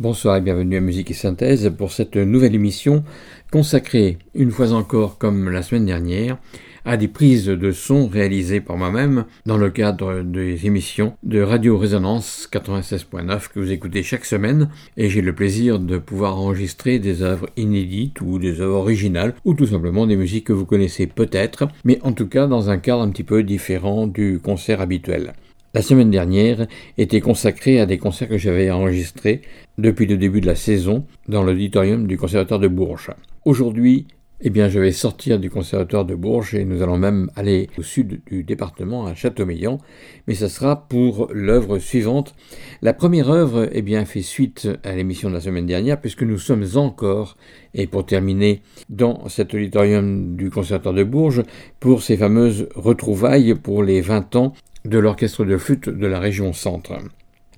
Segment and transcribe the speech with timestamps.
[0.00, 3.04] Bonsoir et bienvenue à Musique et Synthèse pour cette nouvelle émission
[3.52, 6.38] consacrée, une fois encore comme la semaine dernière,
[6.86, 11.76] à des prises de son réalisées par moi-même dans le cadre des émissions de Radio
[11.76, 17.20] Résonance 96.9 que vous écoutez chaque semaine et j'ai le plaisir de pouvoir enregistrer des
[17.20, 21.68] œuvres inédites ou des œuvres originales ou tout simplement des musiques que vous connaissez peut-être
[21.84, 25.34] mais en tout cas dans un cadre un petit peu différent du concert habituel.
[25.72, 26.66] La semaine dernière
[26.98, 29.42] était consacrée à des concerts que j'avais enregistrés
[29.78, 33.12] depuis le début de la saison dans l'auditorium du Conservatoire de Bourges.
[33.44, 34.08] Aujourd'hui,
[34.40, 37.82] eh bien, je vais sortir du Conservatoire de Bourges et nous allons même aller au
[37.82, 39.78] sud du département, à Châteaumeillan,
[40.26, 42.34] mais ce sera pour l'œuvre suivante.
[42.82, 46.38] La première œuvre, eh bien, fait suite à l'émission de la semaine dernière, puisque nous
[46.38, 47.36] sommes encore,
[47.74, 51.44] et pour terminer, dans cet auditorium du Conservatoire de Bourges,
[51.78, 54.52] pour ces fameuses retrouvailles pour les 20 ans
[54.84, 56.92] de l'orchestre de flûte de la région centre.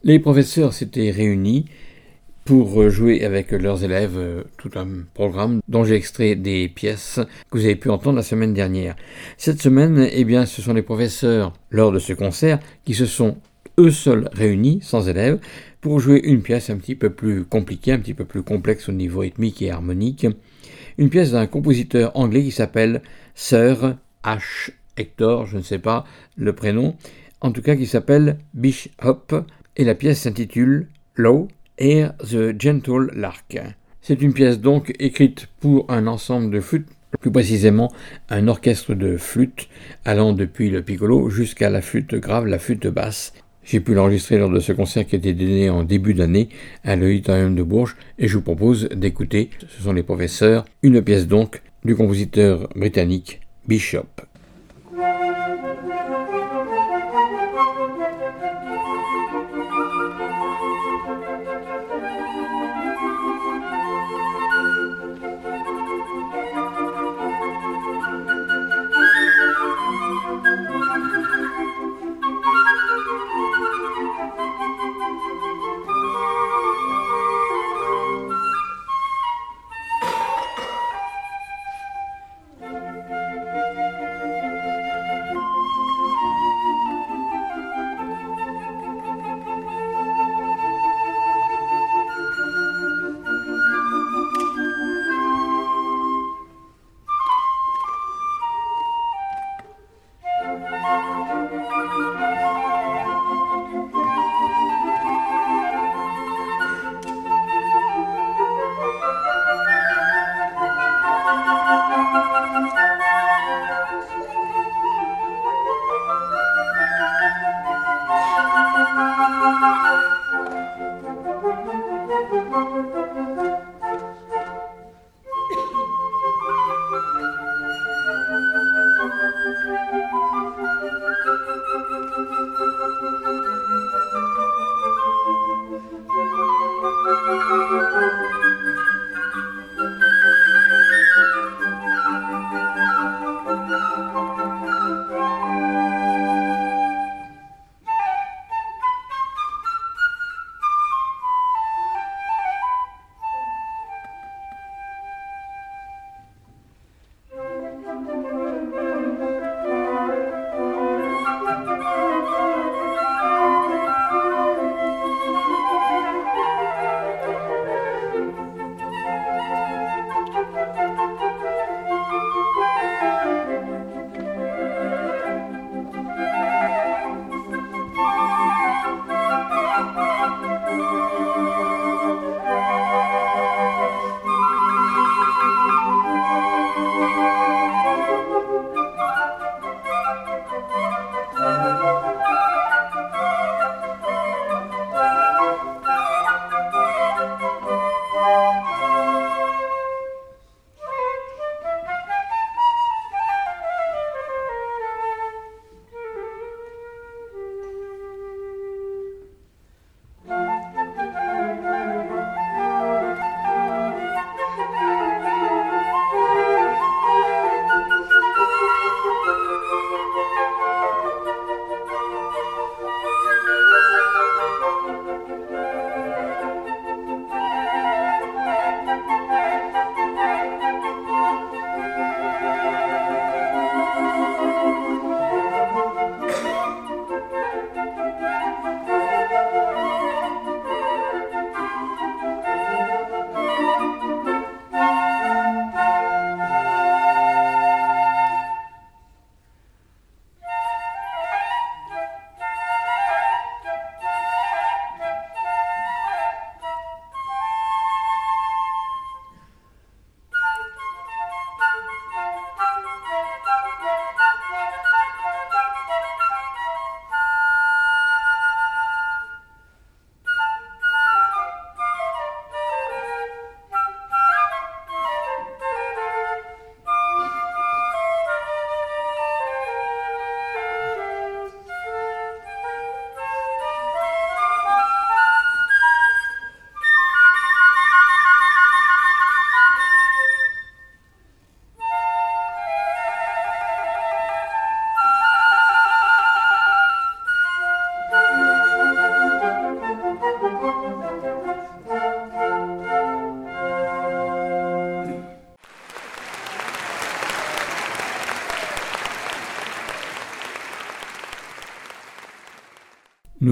[0.05, 1.67] Les professeurs s'étaient réunis
[2.45, 7.21] pour jouer avec leurs élèves tout un programme dont j'ai extrait des pièces
[7.51, 8.97] que vous avez pu entendre la semaine dernière.
[9.37, 13.37] Cette semaine, eh bien, ce sont les professeurs, lors de ce concert, qui se sont
[13.79, 15.39] eux seuls réunis, sans élèves,
[15.81, 18.93] pour jouer une pièce un petit peu plus compliquée, un petit peu plus complexe au
[18.93, 20.27] niveau rythmique et harmonique.
[20.99, 23.03] Une pièce d'un compositeur anglais qui s'appelle
[23.35, 24.71] Sir H.
[24.97, 26.05] Hector, je ne sais pas
[26.37, 26.97] le prénom,
[27.43, 29.45] en tout cas qui s'appelle Bishop,
[29.77, 31.49] et la pièce s'intitule Low
[31.79, 33.59] Air the Gentle Lark.
[34.01, 36.89] C'est une pièce donc écrite pour un ensemble de flûtes,
[37.21, 37.93] plus précisément
[38.31, 39.69] un orchestre de flûtes
[40.05, 43.33] allant depuis le piccolo jusqu'à la flûte grave, la flûte basse.
[43.65, 46.49] J'ai pu l'enregistrer lors de ce concert qui a été donné en début d'année
[46.83, 51.29] à l'Auditorium de Bourges et je vous propose d'écouter, ce sont les professeurs, une pièce
[51.29, 54.07] donc du compositeur britannique Bishop.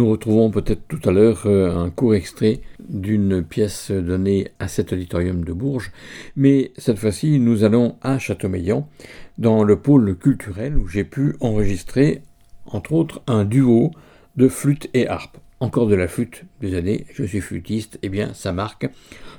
[0.01, 4.95] Nous retrouvons peut-être tout à l'heure euh, un court extrait d'une pièce donnée à cet
[4.95, 5.93] auditorium de Bourges,
[6.37, 8.89] mais cette fois-ci nous allons à Châteaumeillan,
[9.37, 12.23] dans le pôle culturel où j'ai pu enregistrer
[12.65, 13.91] entre autres un duo
[14.37, 15.37] de flûte et harpe.
[15.61, 18.89] Encore de la flûte des années, je suis flûtiste, eh bien ça marque.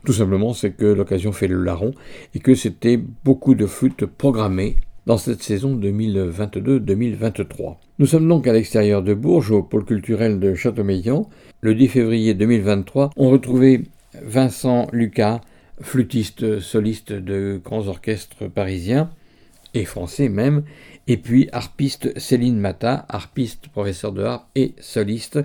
[0.06, 1.96] Tout simplement c'est que l'occasion fait le larron
[2.36, 4.76] et que c'était beaucoup de flûtes programmées
[5.08, 7.78] dans cette saison 2022-2023.
[8.02, 11.30] Nous sommes donc à l'extérieur de Bourges, au pôle culturel de Châteaumeillan.
[11.60, 13.84] Le 10 février 2023, on retrouvait
[14.24, 15.42] Vincent Lucas,
[15.82, 19.12] flûtiste soliste de grands orchestres parisiens
[19.76, 20.64] et français même,
[21.06, 25.38] et puis harpiste Céline Mata, harpiste, professeur de harpe et soliste,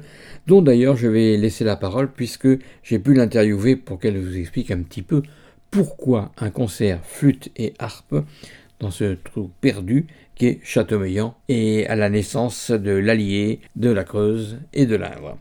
[0.46, 2.48] dont d'ailleurs je vais laisser la parole puisque
[2.82, 5.20] j'ai pu l'interviewer pour qu'elle vous explique un petit peu
[5.70, 8.14] pourquoi un concert flûte et harpe
[8.81, 14.58] dans ce trou perdu qu'est Châteaumeillan et à la naissance de l'Allier, de la Creuse
[14.73, 15.38] et de l'Indre.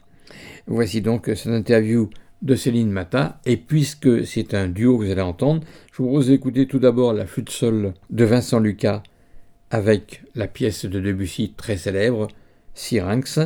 [0.68, 2.10] Voici donc cette interview
[2.42, 6.28] de Céline Mata, et puisque c'est un duo que vous allez entendre, je vous propose
[6.28, 9.04] d'écouter tout d'abord la flûte sol de Vincent Lucas
[9.72, 12.28] avec la pièce de Debussy très célèbre,
[12.74, 13.40] Syrinx,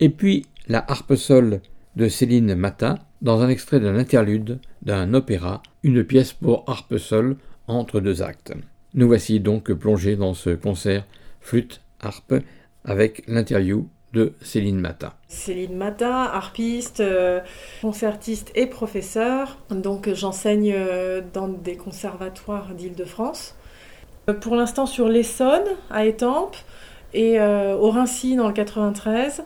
[0.00, 1.60] et puis la harpe sol
[1.96, 7.36] de Céline Mata dans un extrait d'un interlude d'un opéra, une pièce pour harpe sol
[7.66, 8.52] entre deux actes.
[8.94, 11.04] Nous voici donc plongés dans ce concert
[11.40, 12.34] flûte harpe
[12.84, 15.14] avec l'interview de Céline Mata.
[15.28, 17.40] Céline Mata, harpiste, euh,
[17.80, 19.56] concertiste et professeur.
[19.70, 23.54] Donc j'enseigne euh, dans des conservatoires d'Île-de-France.
[24.28, 26.56] Euh, pour l'instant sur l'Essonne, à Étampes,
[27.14, 29.44] et au Rincy dans le 93,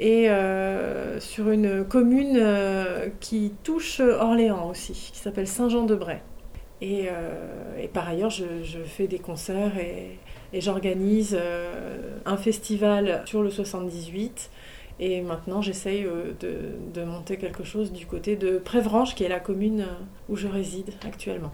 [0.00, 0.28] et
[1.18, 2.42] sur une commune
[3.20, 6.20] qui touche Orléans aussi, qui s'appelle Saint-Jean-de-Bray.
[6.82, 7.08] Et,
[7.94, 8.44] par ailleurs, je,
[8.84, 10.18] fais des concerts et,
[10.52, 11.38] et j'organise
[12.26, 14.50] un festival sur le 78
[15.04, 19.40] et maintenant, j'essaye euh, de, monter quelque chose du côté de Prévrange, qui est la
[19.40, 19.94] commune euh,
[20.28, 21.52] où je réside actuellement.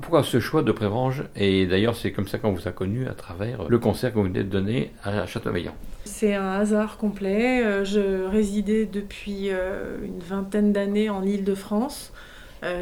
[0.00, 3.12] Pourquoi ce choix de Prévrange Et d'ailleurs, c'est comme ça qu'on vous a connu à
[3.12, 5.74] travers le concert que vous venez de donner à Châteaumeillan.
[6.04, 7.62] C'est un hasard complet.
[7.62, 12.12] Euh, je résidais depuis une vingtaine d'années en Île-de-France.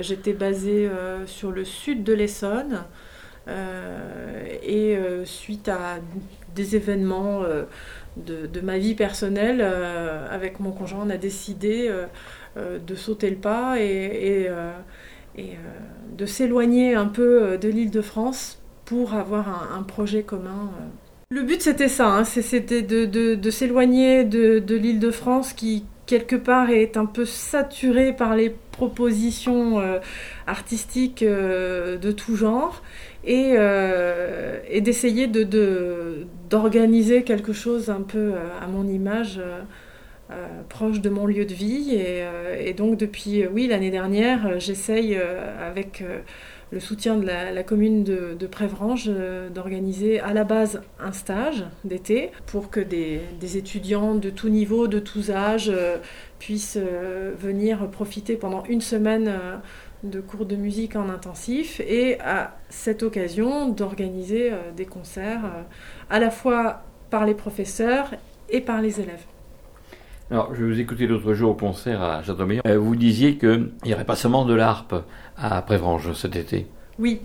[0.00, 0.88] J'étais basée
[1.26, 2.85] sur le sud de l'Essonne.
[3.49, 5.99] et suite à
[6.54, 7.45] des événements
[8.16, 12.06] de, ma vie personnelle, euh, avec mon conjoint, on a décidé euh,
[12.56, 14.49] euh, de sauter le pas et,
[16.16, 20.71] de s'éloigner un peu de l'île de France pour avoir un, projet commun.
[21.30, 26.71] Le but c'était ça, hein, c'était de, s'éloigner de l'île de France qui quelque part
[26.71, 29.83] est un peu saturée par les propositions
[30.47, 32.83] artistiques de tout genre
[33.29, 39.41] euh, et, d'essayer de, d'organiser quelque chose un peu euh, à mon image.
[39.41, 39.63] Euh,
[40.69, 46.03] proche de mon lieu de vie et, donc depuis oui l'année dernière j'essaye avec
[46.73, 49.11] le soutien de la, commune de, de Prévrange
[49.55, 53.21] d'organiser à la base un stage d'été pour que des,
[53.57, 55.73] étudiants de tout niveau, de tous âges
[56.39, 56.79] puissent
[57.39, 59.31] venir profiter pendant une semaine
[60.03, 65.63] de cours de musique en intensif et à cette occasion d'organiser euh, des concerts euh,
[66.11, 68.11] à la fois par les professeurs
[68.49, 69.25] et par les élèves.
[70.31, 72.63] Alors, je vous écoutais l'autre jour au concert à Châteaubriand.
[72.67, 74.95] Euh, vous disiez qu'il n'y aurait pas seulement de l'harpe
[75.37, 76.66] à Prévrange cet été.
[76.99, 77.21] Oui.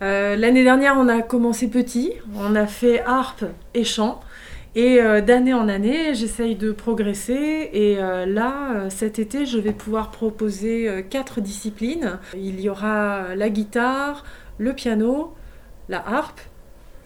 [0.00, 2.12] L'année dernière, on a commencé petit.
[2.36, 3.44] On a fait harpe
[3.74, 4.20] et chant.
[4.76, 7.70] Et euh, d'année en année, j'essaye de progresser.
[7.72, 12.18] Et euh, là, euh, cet été, je vais pouvoir proposer quatre disciplines.
[12.36, 14.22] Il y aura la guitare,
[14.58, 15.34] le piano,
[15.88, 16.42] la harpe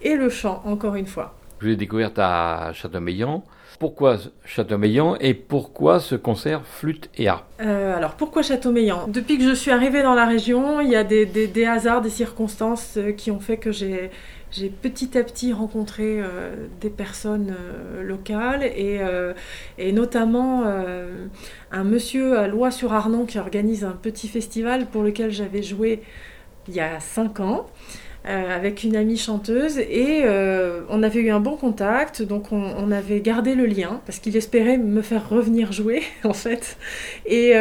[0.01, 1.37] et le chant, encore une fois.
[1.61, 3.45] Je l'ai découverte à Châteaumeillan.
[3.81, 7.47] Pourquoi Châteaumeillan et pourquoi ce concert flûte et harpe?
[7.59, 9.07] Alors pourquoi Châteaumeillan?
[9.07, 12.99] Depuis que je suis arrivée dans la région, il y a des hasards, des circonstances
[13.17, 14.11] qui ont fait que j'ai
[14.51, 19.33] j'ai petit à petit rencontré euh, des personnes euh, locales et, euh,
[19.79, 20.63] et notamment
[21.71, 26.03] un monsieur à Lois-sur-Arnon qui organise un petit festival pour lequel j'avais joué
[26.67, 27.65] il y a cinq ans.
[28.23, 30.23] Avec une amie chanteuse et
[30.89, 34.77] on avait eu un bon contact, donc on, avait gardé le lien parce qu'il espérait
[34.77, 36.77] me faire revenir jouer en fait.
[37.25, 37.53] Et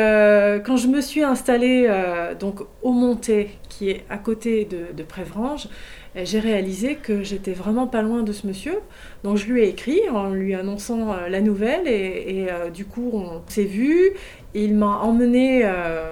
[0.64, 1.90] quand je me suis installée
[2.38, 5.68] donc au Monté, qui est à côté de, de Prévrange,
[6.16, 8.80] j'ai réalisé que j'étais vraiment pas loin de ce monsieur.
[9.22, 13.10] Donc je lui ai écrit en lui annonçant euh, la nouvelle et, euh, du coup
[13.12, 14.12] on s'est vu.
[14.54, 16.10] Il m'a emmené euh,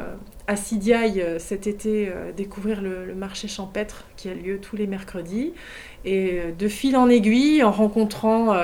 [0.49, 5.53] à Sidiaille cet été découvrir le, marché champêtre qui a lieu tous les mercredis.
[6.05, 8.57] Et de fil en aiguille, en rencontrant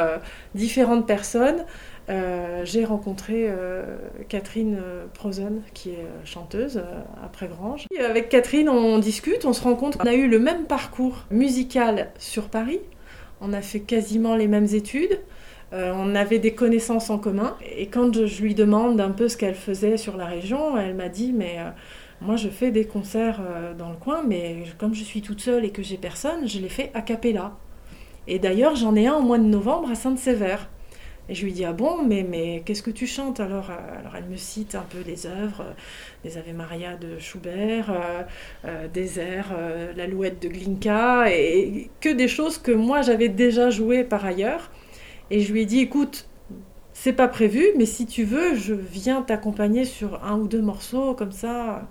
[0.54, 1.64] différentes personnes,
[2.08, 3.50] j'ai rencontré
[4.28, 4.78] Catherine
[5.12, 6.82] Prozen, qui est chanteuse
[7.22, 7.86] après Grange.
[7.98, 12.10] avec Catherine, on discute, on se rend compte qu'on a eu le même parcours musical
[12.18, 12.80] sur Paris.
[13.40, 15.20] On a fait quasiment les mêmes études.
[15.74, 17.56] On avait des connaissances en commun.
[17.76, 21.08] Et quand je, lui demande un peu ce qu'elle faisait sur la région, elle m'a
[21.08, 21.56] dit Mais
[22.20, 23.40] moi, je fais des concerts
[23.76, 26.68] dans le coin, mais comme je suis toute seule et que j'ai personne, je les
[26.68, 27.56] fais a cappella.
[28.26, 30.68] Et d'ailleurs, j'en ai un au mois de novembre à Sainte-Sévère.
[31.28, 33.70] Et je lui dis, ah bon, mais, mais qu'est-ce que tu chantes alors?
[33.70, 35.72] Alors elle me cite un peu des œuvres, euh,
[36.22, 38.22] des Ave Maria de Schubert, euh,
[38.66, 39.54] euh, des airs,
[39.96, 44.70] l'Alouette de Glinka, et, que des choses que moi j'avais déjà jouées par ailleurs.
[45.34, 46.28] Et je lui ai dit, écoute,
[46.92, 51.12] c'est pas prévu, mais si tu veux, je viens t'accompagner sur un ou deux morceaux
[51.14, 51.88] comme ça.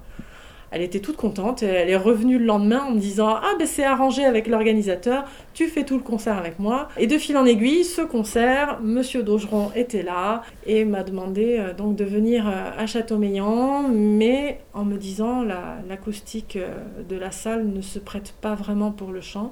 [0.72, 1.62] Elle était toute contente.
[1.62, 5.68] Elle est revenue le lendemain en me disant Ah, ben c'est arrangé avec l'organisateur, tu
[5.68, 6.88] fais tout le concert avec moi.
[6.96, 11.74] Et de fil en aiguille, ce concert, Monsieur Daugeron était là et m'a demandé euh,
[11.74, 16.78] donc de venir euh, à Châteaumeillan, mais en me disant L'acoustique euh,
[17.10, 19.52] de la salle ne se prête pas vraiment pour le chant.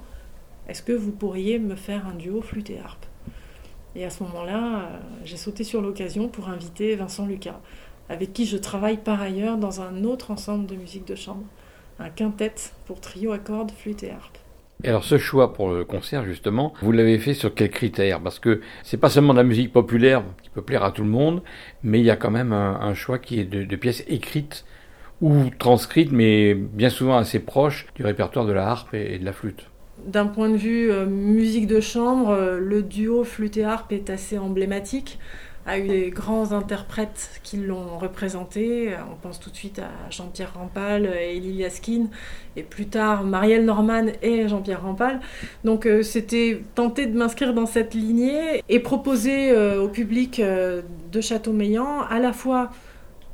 [0.69, 3.10] Est-ce que vous pourriez me faire un duo flûte et harpe?
[3.95, 4.89] Et à ce moment-là,
[5.25, 7.59] j'ai sauté sur l'occasion pour inviter Vincent Lucas
[8.11, 11.45] avec qui je travaille par ailleurs dans un autre ensemble de musique de chambre,
[11.99, 12.53] un quintet
[12.85, 14.37] pour trio à cordes, flûte et harpe.
[14.83, 18.39] Et alors ce choix pour le concert justement, vous l'avez fait sur quels critères Parce
[18.39, 21.41] que c'est pas seulement de la musique populaire qui peut plaire à tout le monde,
[21.83, 24.65] mais il y a quand même un, choix qui est de, pièces écrites
[25.21, 29.33] ou transcrites, mais bien souvent assez proches du répertoire de la harpe et, de la
[29.33, 29.67] flûte.
[30.05, 34.09] D'un point de vue euh, musique de chambre, euh, le duo flûte et harpe est
[34.09, 35.19] assez emblématique
[35.67, 38.95] a eu des grands interprètes qui l'ont représenté.
[39.11, 42.07] On pense tout de suite à Jean-Pierre Rampal et Lilia Skin,
[42.55, 45.19] et plus tard Marielle Norman et Jean-Pierre Rampal.
[45.63, 52.01] Donc euh, c'était tenter de m'inscrire dans cette lignée et proposer au public de Châteaumeillan
[52.09, 52.71] à la fois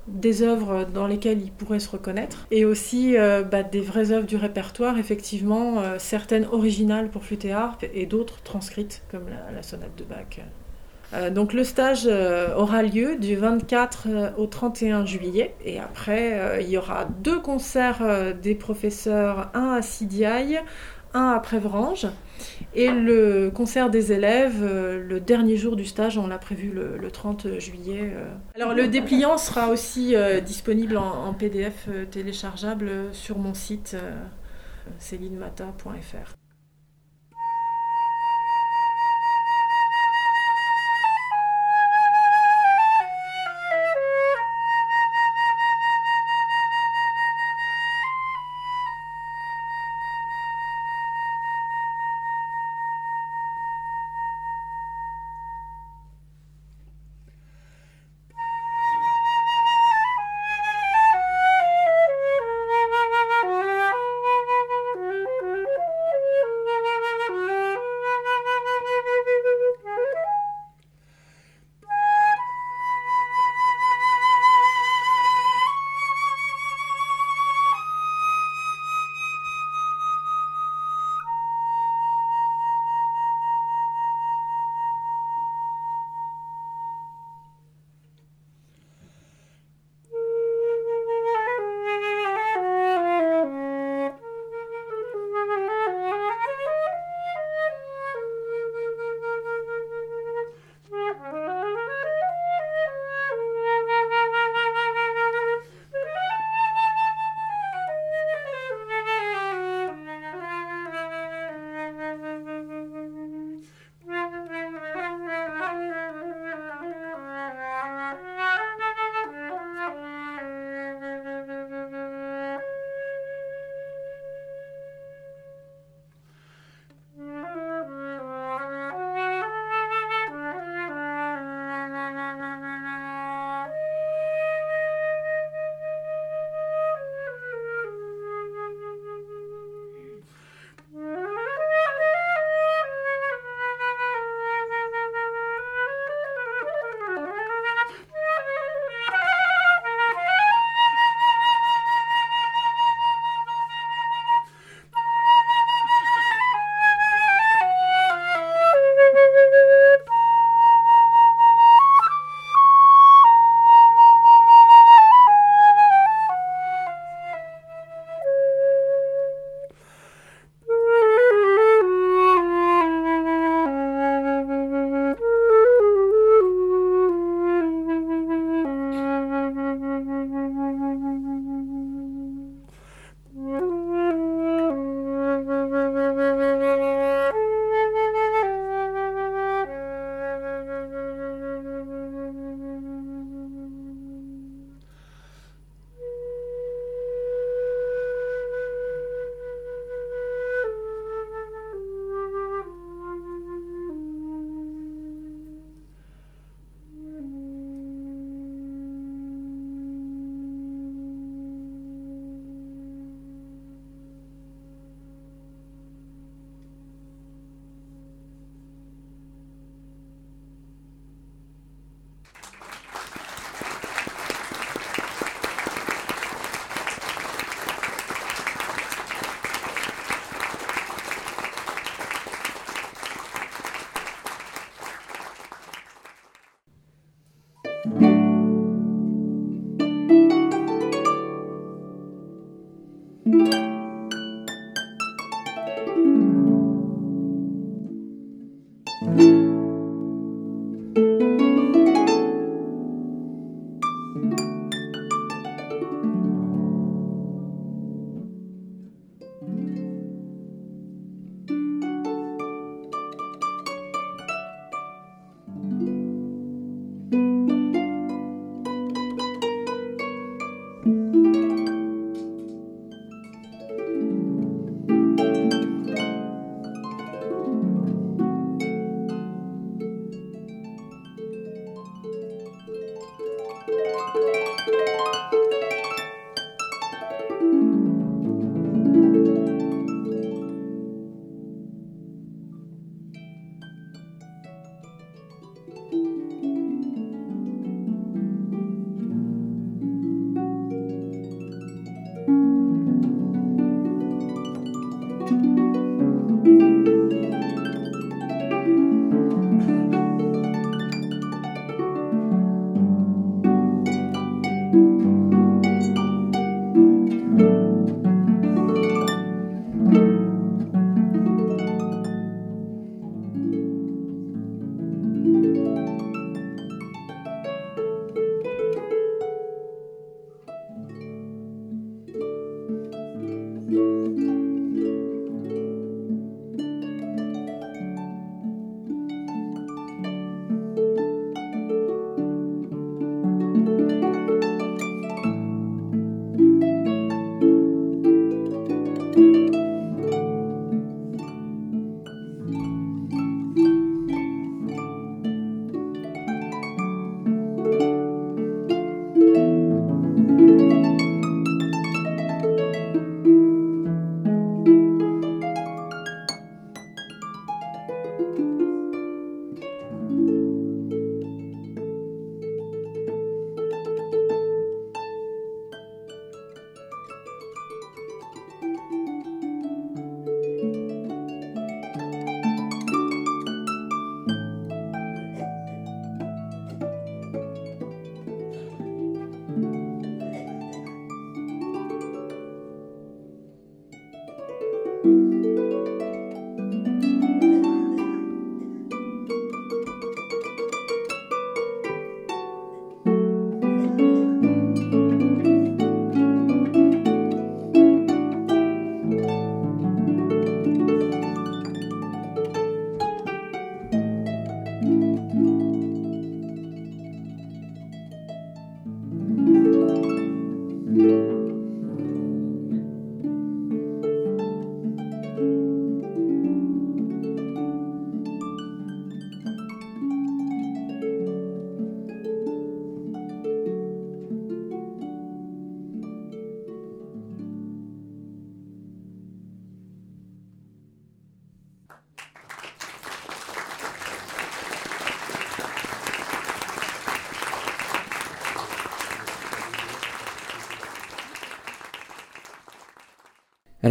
[0.07, 3.15] des œuvres dans lesquelles il pourrait se reconnaître et aussi
[3.51, 8.41] bah, des vraies œuvres du répertoire, effectivement, certaines originales pour flûte et harpe et d'autres
[8.43, 10.39] transcrites comme la sonate de Bach.
[11.13, 16.61] Euh, donc le stage euh, aura lieu du 24 euh, au 31 juillet et après
[16.61, 20.59] il y aura deux concerts des professeurs, un à Sidiaille,
[21.17, 22.07] un à Prévrange
[22.75, 27.59] et le concert des élèves le dernier jour du stage, on l'a prévu le, 30
[27.59, 28.13] juillet.
[28.55, 33.97] Alors le dépliant sera aussi disponible en, en, PDF téléchargeable sur mon site
[34.99, 36.35] célinemata.fr.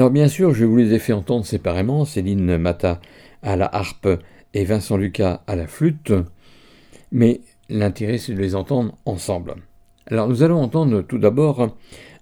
[0.06, 3.00] Alors bien sûr, je vous les ai fait entendre séparément, Céline Mata
[3.42, 4.06] à la harpe
[4.54, 6.12] et Vincent Lucas à la flûte,
[7.10, 9.56] mais l'intérêt c'est de les entendre ensemble.
[10.06, 11.74] Alors nous allons entendre tout d'abord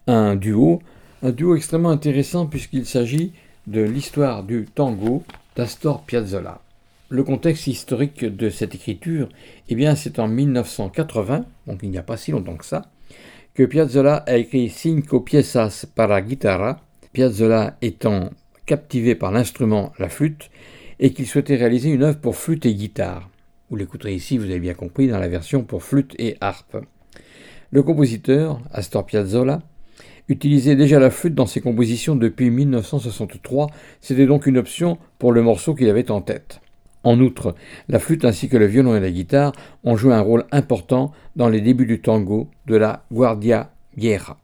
[0.06, 0.80] un duo,
[1.22, 3.34] un duo extrêmement intéressant puisqu'il s'agit
[3.66, 5.22] de l'histoire du tango
[5.54, 6.62] d'Astor Piazzolla.
[7.10, 9.28] Le contexte historique de cette écriture,
[9.68, 12.86] eh bien c'est en 1980, donc il n'y a pas si longtemps que ça,
[13.52, 16.80] que Piazzolla a écrit Cinco piezas para guitarra,
[17.14, 18.30] Piazzolla étant
[18.66, 20.50] captivé par l'instrument, la flûte,
[20.98, 23.30] et qu'il souhaitait réaliser une œuvre pour flûte et guitare.
[23.70, 26.76] Vous l'écouterez ici, vous avez bien compris, dans la version pour flûte et harpe.
[27.70, 29.62] Le compositeur, Astor Piazzolla,
[30.28, 33.68] utilisait déjà la flûte dans ses compositions depuis 1963,
[34.00, 36.60] c'était donc une option pour le morceau qu'il avait en tête.
[37.04, 37.54] En outre,
[37.88, 39.52] la flûte ainsi que le violon et la guitare
[39.84, 44.36] ont joué un rôle important dans les débuts du tango de la Guardia Vieja.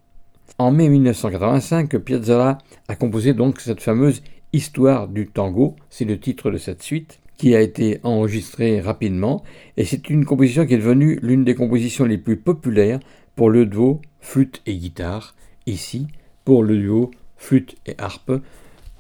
[0.60, 4.20] En mai 1985, Piazzolla a composé donc cette fameuse
[4.52, 9.42] Histoire du tango, c'est le titre de cette suite, qui a été enregistrée rapidement,
[9.78, 13.00] et c'est une composition qui est devenue l'une des compositions les plus populaires
[13.36, 16.08] pour le duo flûte et guitare, ici
[16.44, 18.32] pour le duo flûte et harpe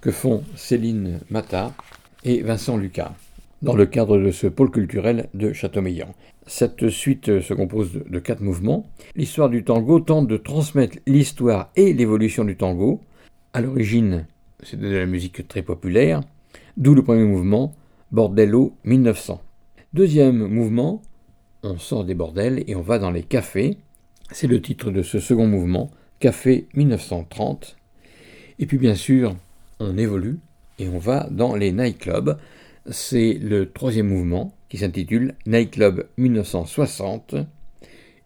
[0.00, 1.74] que font Céline Mata
[2.24, 3.12] et Vincent Lucas
[3.62, 6.14] dans le cadre de ce pôle culturel de Châteaumeillan.
[6.46, 8.86] Cette suite se compose de quatre mouvements.
[9.14, 13.00] L'histoire du tango tente de transmettre l'histoire et l'évolution du tango.
[13.52, 14.26] À l'origine,
[14.62, 16.22] c'est de la musique très populaire,
[16.76, 17.74] d'où le premier mouvement,
[18.12, 19.40] Bordello 1900.
[19.92, 21.02] Deuxième mouvement,
[21.62, 23.78] on sort des bordels et on va dans les cafés.
[24.32, 27.76] C'est le titre de ce second mouvement, Café 1930.
[28.58, 29.34] Et puis bien sûr,
[29.78, 30.38] on évolue
[30.78, 32.38] et on va dans les nightclubs.
[32.88, 37.34] C'est le troisième mouvement qui s'intitule Nightclub 1960.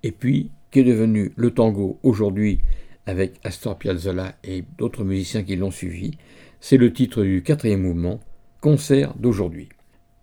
[0.04, 2.60] Et puis, qu'est devenu le tango aujourd'hui
[3.06, 6.18] avec Astor Piazzolla et d'autres musiciens qui l'ont suivi
[6.60, 8.20] C'est le titre du quatrième mouvement,
[8.60, 9.70] Concert d'aujourd'hui.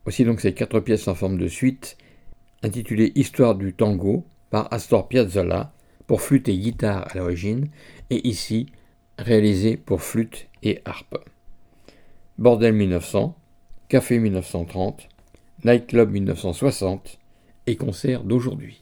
[0.06, 1.98] Voici donc ces quatre pièces en forme de suite,
[2.64, 5.74] intitulées Histoire du tango par Astor Piazzolla,
[6.08, 7.68] pour flûte et guitare à l'origine,
[8.10, 8.68] et ici
[9.20, 11.18] réalisées pour flûte et harpe.
[12.38, 13.38] Bordel 1900,
[13.92, 15.10] Café 1930,
[15.66, 17.20] Nightclub 1960
[17.68, 18.82] et Concert d'aujourd'hui.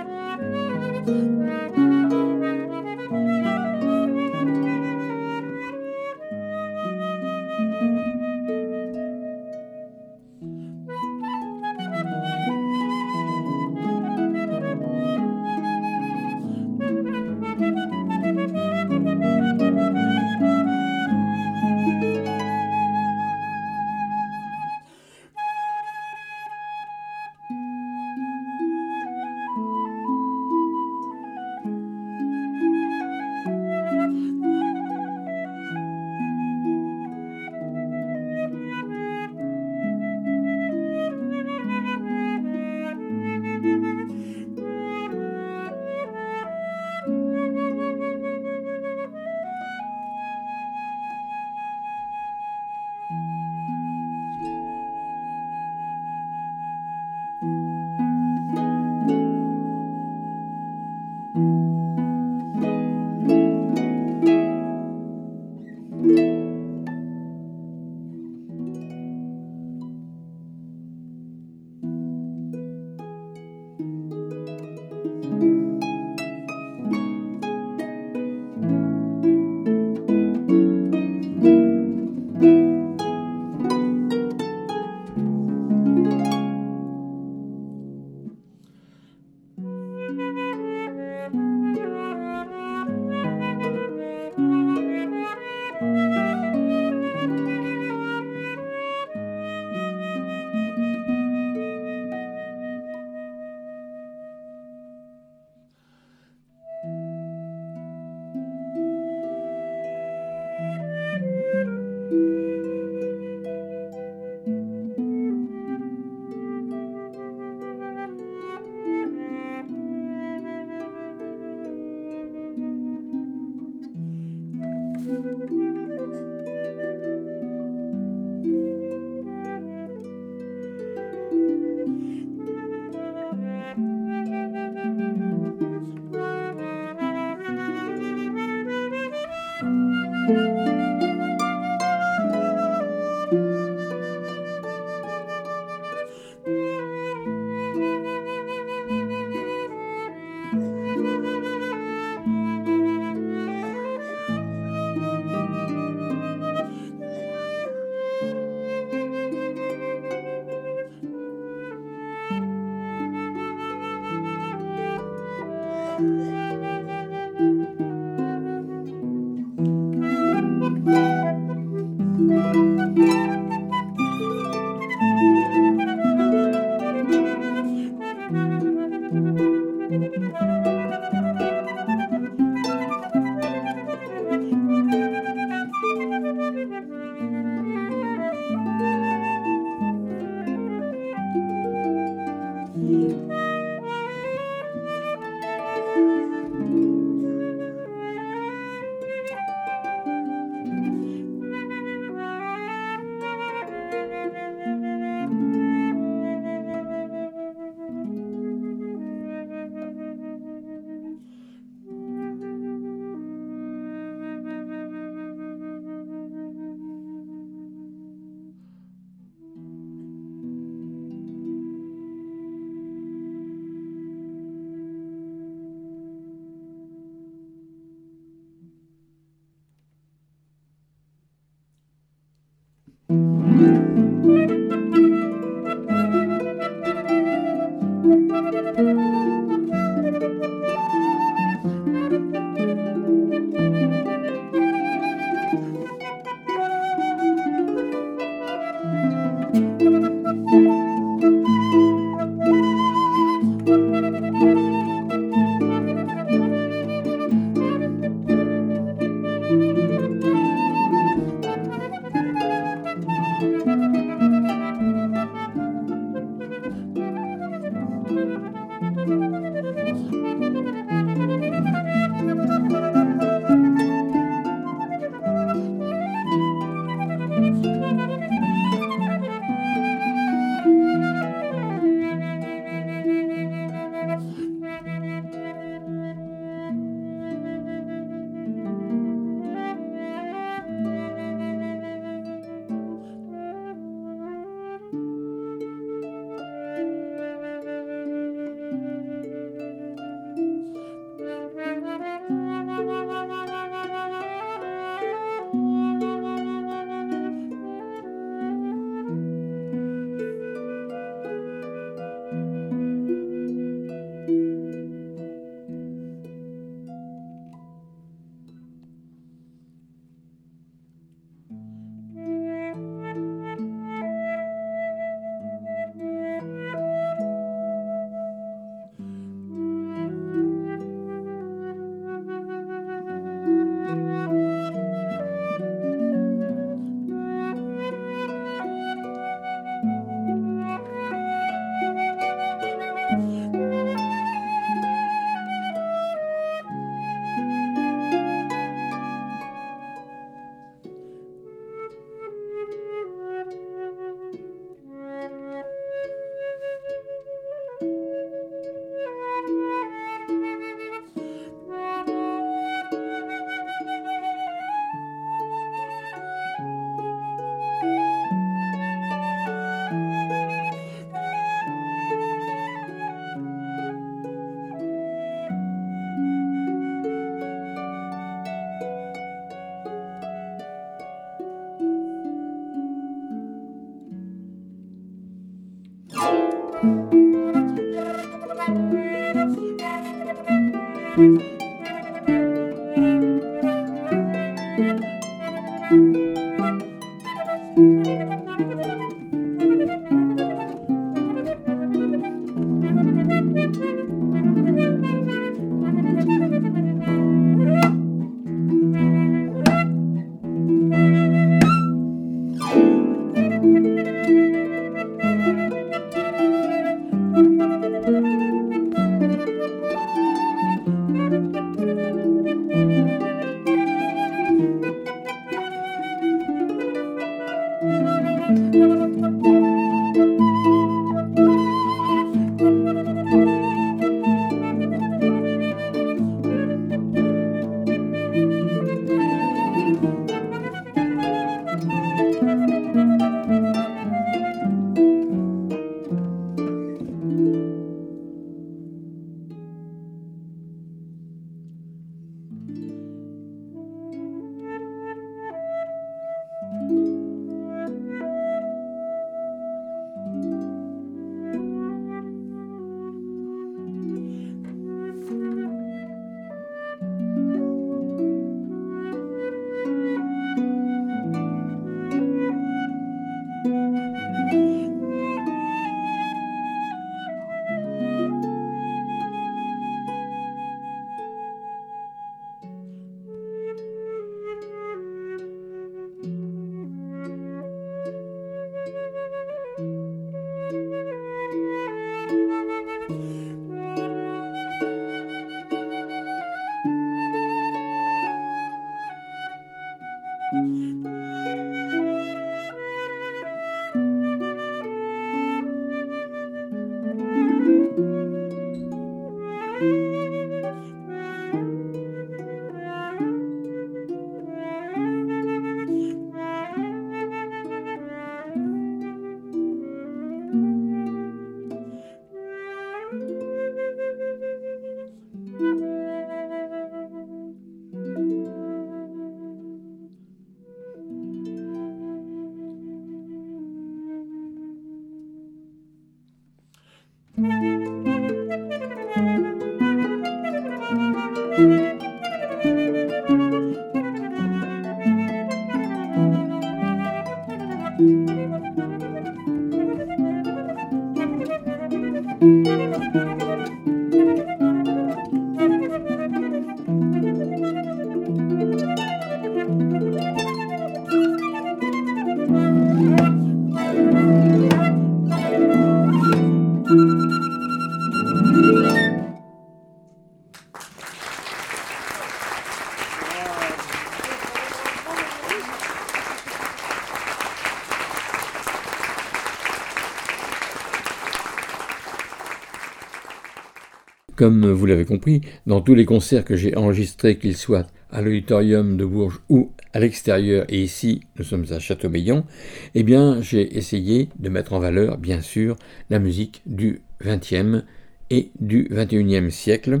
[584.48, 588.96] Comme vous l'avez compris, dans tous les concerts que j'ai enregistrés, qu'ils soient à l'auditorium
[588.96, 592.46] de Bourges ou à l'extérieur, et ici nous sommes à Châteaubriand,
[592.94, 595.76] eh bien j'ai essayé de mettre en valeur, bien sûr,
[596.08, 597.84] la musique du XXe
[598.30, 600.00] et du XXIe siècle.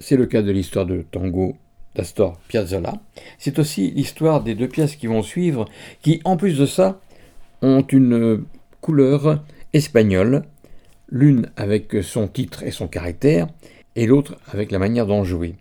[0.00, 1.56] C'est le cas de l'histoire de tango
[1.96, 3.02] d'Astor Piazzolla.
[3.36, 5.64] C'est aussi l'histoire des deux pièces qui vont suivre,
[6.02, 7.00] qui en plus de ça
[7.62, 8.44] ont une
[8.80, 9.42] couleur
[9.72, 10.44] espagnole,
[11.10, 13.48] l'une avec son titre et son caractère,
[13.98, 15.56] et l'autre avec la manière d'en jouer.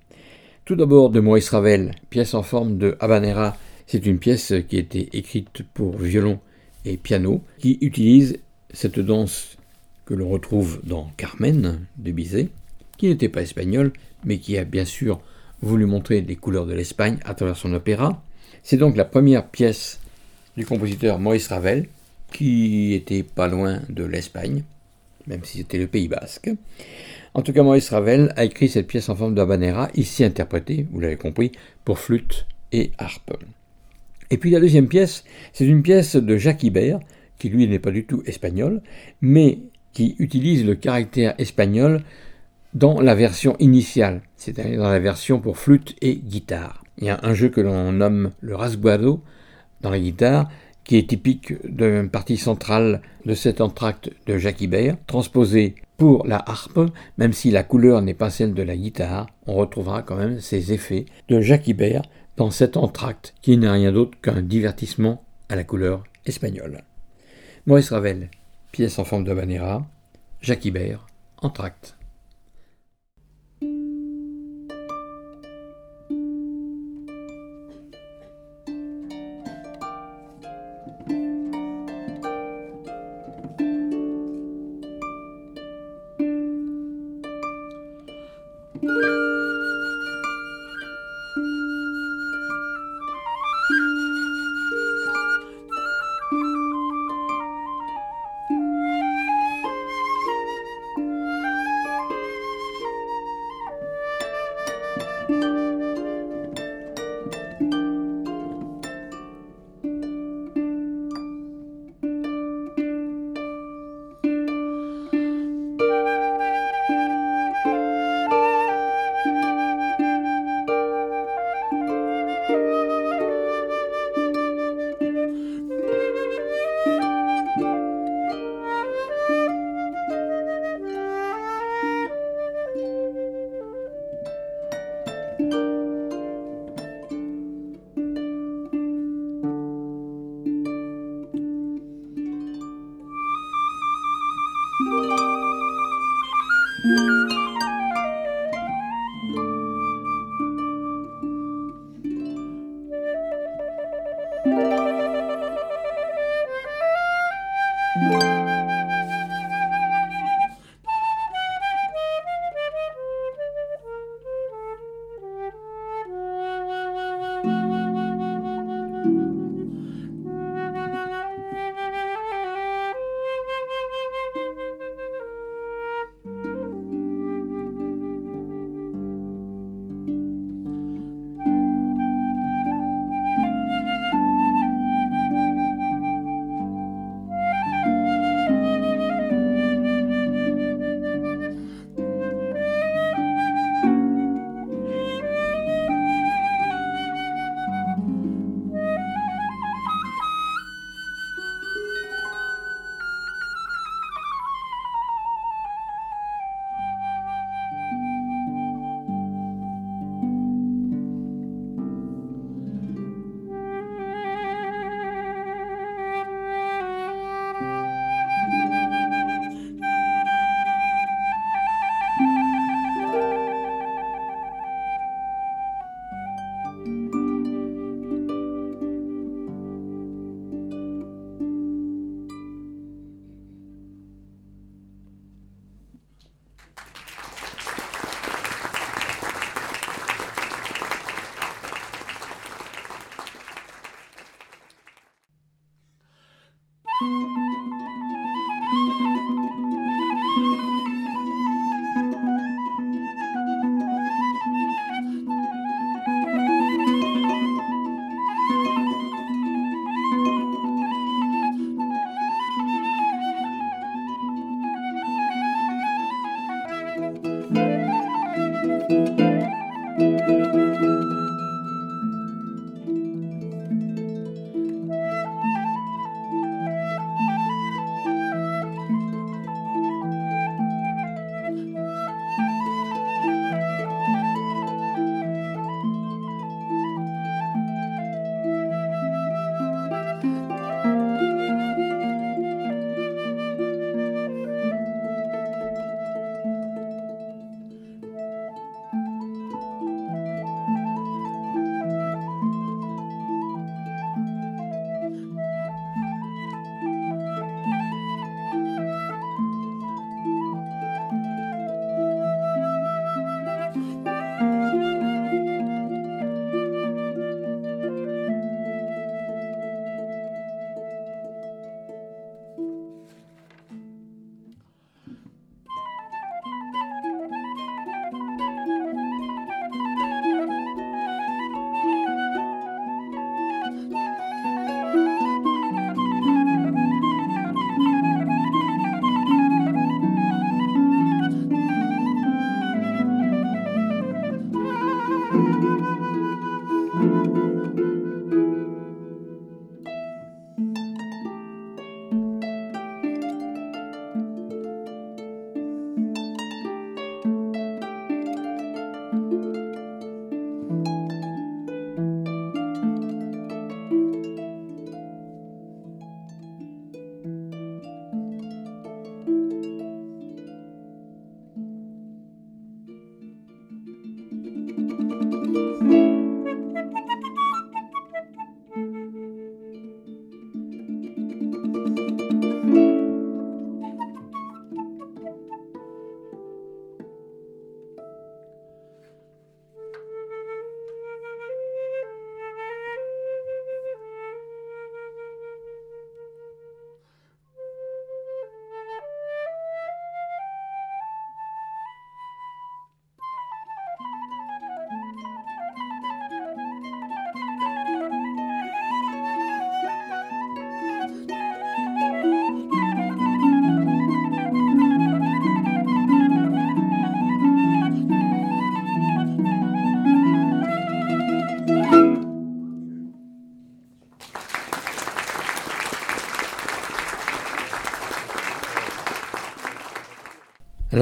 [0.63, 3.57] Tout d'abord de Maurice Ravel, pièce en forme de habanera.
[3.87, 6.39] C'est une pièce qui a été écrite pour violon
[6.85, 8.39] et piano, qui utilise
[8.71, 9.57] cette danse
[10.05, 12.49] que l'on retrouve dans Carmen de Bizet,
[12.97, 13.91] qui n'était pas espagnol,
[14.23, 15.19] mais qui a bien sûr
[15.61, 18.21] voulu montrer les couleurs de l'Espagne à travers son opéra.
[18.61, 19.99] C'est donc la première pièce
[20.55, 21.87] du compositeur Maurice Ravel,
[22.31, 24.63] qui était pas loin de l'Espagne,
[25.25, 26.51] même si c'était le Pays basque.
[27.37, 30.99] En tout cas, Maurice Ravel a écrit cette pièce en forme d'habanera, ici interprétée, vous
[30.99, 31.51] l'avez compris,
[31.85, 33.31] pour flûte et harpe.
[34.31, 35.23] Et puis la deuxième pièce,
[35.53, 36.99] c'est une pièce de Jacques Ibert,
[37.37, 38.81] qui lui n'est pas du tout espagnol,
[39.21, 39.59] mais
[39.93, 42.01] qui utilise le caractère espagnol
[42.73, 46.83] dans la version initiale, c'est-à-dire dans la version pour flûte et guitare.
[46.97, 49.21] Il y a un jeu que l'on nomme le rasguado
[49.81, 50.49] dans la guitare,
[50.87, 56.37] qui est typique d'une partie centrale de cet entracte de Jacques Ibert, transposé pour la
[56.37, 56.79] harpe,
[57.17, 60.71] même si la couleur n'est pas celle de la guitare, on retrouvera quand même ces
[60.71, 62.03] effets de Jacques Ibert
[62.37, 66.83] dans cet entracte qui n'est rien d'autre qu'un divertissement à la couleur espagnole.
[67.65, 68.29] Maurice Ravel,
[68.71, 69.85] pièce en forme de banera,
[70.41, 71.07] Jacques Ibert,
[71.41, 71.96] entracte.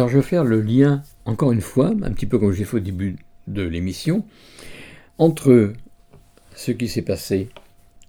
[0.08, 2.82] Je vais faire le lien, encore une fois, un petit peu comme j'ai fait au
[2.82, 3.16] début
[3.48, 4.24] de l'émission,
[5.18, 5.74] entre
[6.56, 7.50] ce qui s'est passé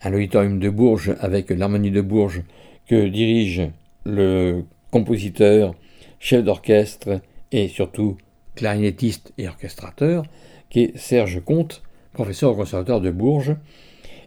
[0.00, 2.42] à l'auditorium de Bourges avec l'harmonie de Bourges
[2.86, 3.62] que dirige
[4.04, 5.74] le compositeur,
[6.18, 7.20] chef d'orchestre
[7.50, 8.16] et surtout
[8.54, 10.24] clarinettiste et orchestrateur,
[10.68, 11.82] qui est Serge Comte,
[12.12, 13.56] professeur au conservatoire de Bourges,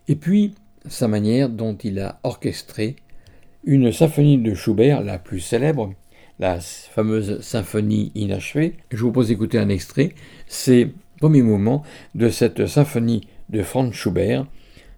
[0.07, 0.55] et puis
[0.88, 2.95] sa manière dont il a orchestré
[3.63, 5.93] une symphonie de Schubert, la plus célèbre,
[6.39, 8.75] la fameuse symphonie inachevée.
[8.91, 10.13] Je vous propose d'écouter un extrait.
[10.47, 11.83] C'est premier moment
[12.15, 14.45] de cette symphonie de Franz Schubert,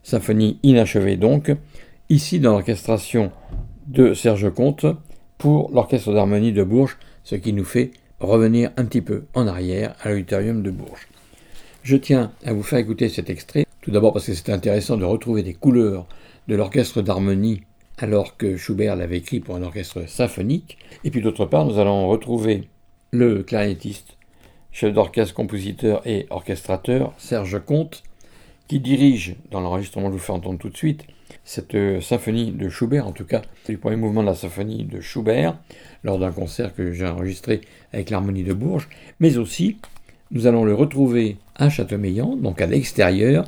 [0.03, 1.51] symphonie inachevée donc,
[2.09, 3.31] ici dans l'orchestration
[3.87, 4.85] de Serge Comte
[5.37, 9.95] pour l'orchestre d'harmonie de Bourges, ce qui nous fait revenir un petit peu en arrière
[10.01, 11.07] à l'auditorium de Bourges.
[11.81, 15.05] Je tiens à vous faire écouter cet extrait, tout d'abord parce que c'est intéressant de
[15.05, 16.05] retrouver des couleurs
[16.47, 17.63] de l'orchestre d'harmonie
[17.97, 20.77] alors que Schubert l'avait écrit pour un orchestre symphonique.
[21.03, 22.67] Et puis d'autre part, nous allons retrouver
[23.11, 24.17] le clarinettiste,
[24.71, 28.03] chef d'orchestre, compositeur et orchestrateur, Serge Comte,
[28.67, 31.05] qui dirige, dans l'enregistrement que je vous fais entendre tout de suite,
[31.43, 35.57] cette symphonie de Schubert, en tout cas le premier mouvement de la symphonie de Schubert,
[36.03, 37.61] lors d'un concert que j'ai enregistré
[37.93, 38.89] avec l'harmonie de Bourges,
[39.19, 39.77] mais aussi
[40.31, 43.45] nous allons le retrouver à Châteaumeillan, donc à l'extérieur,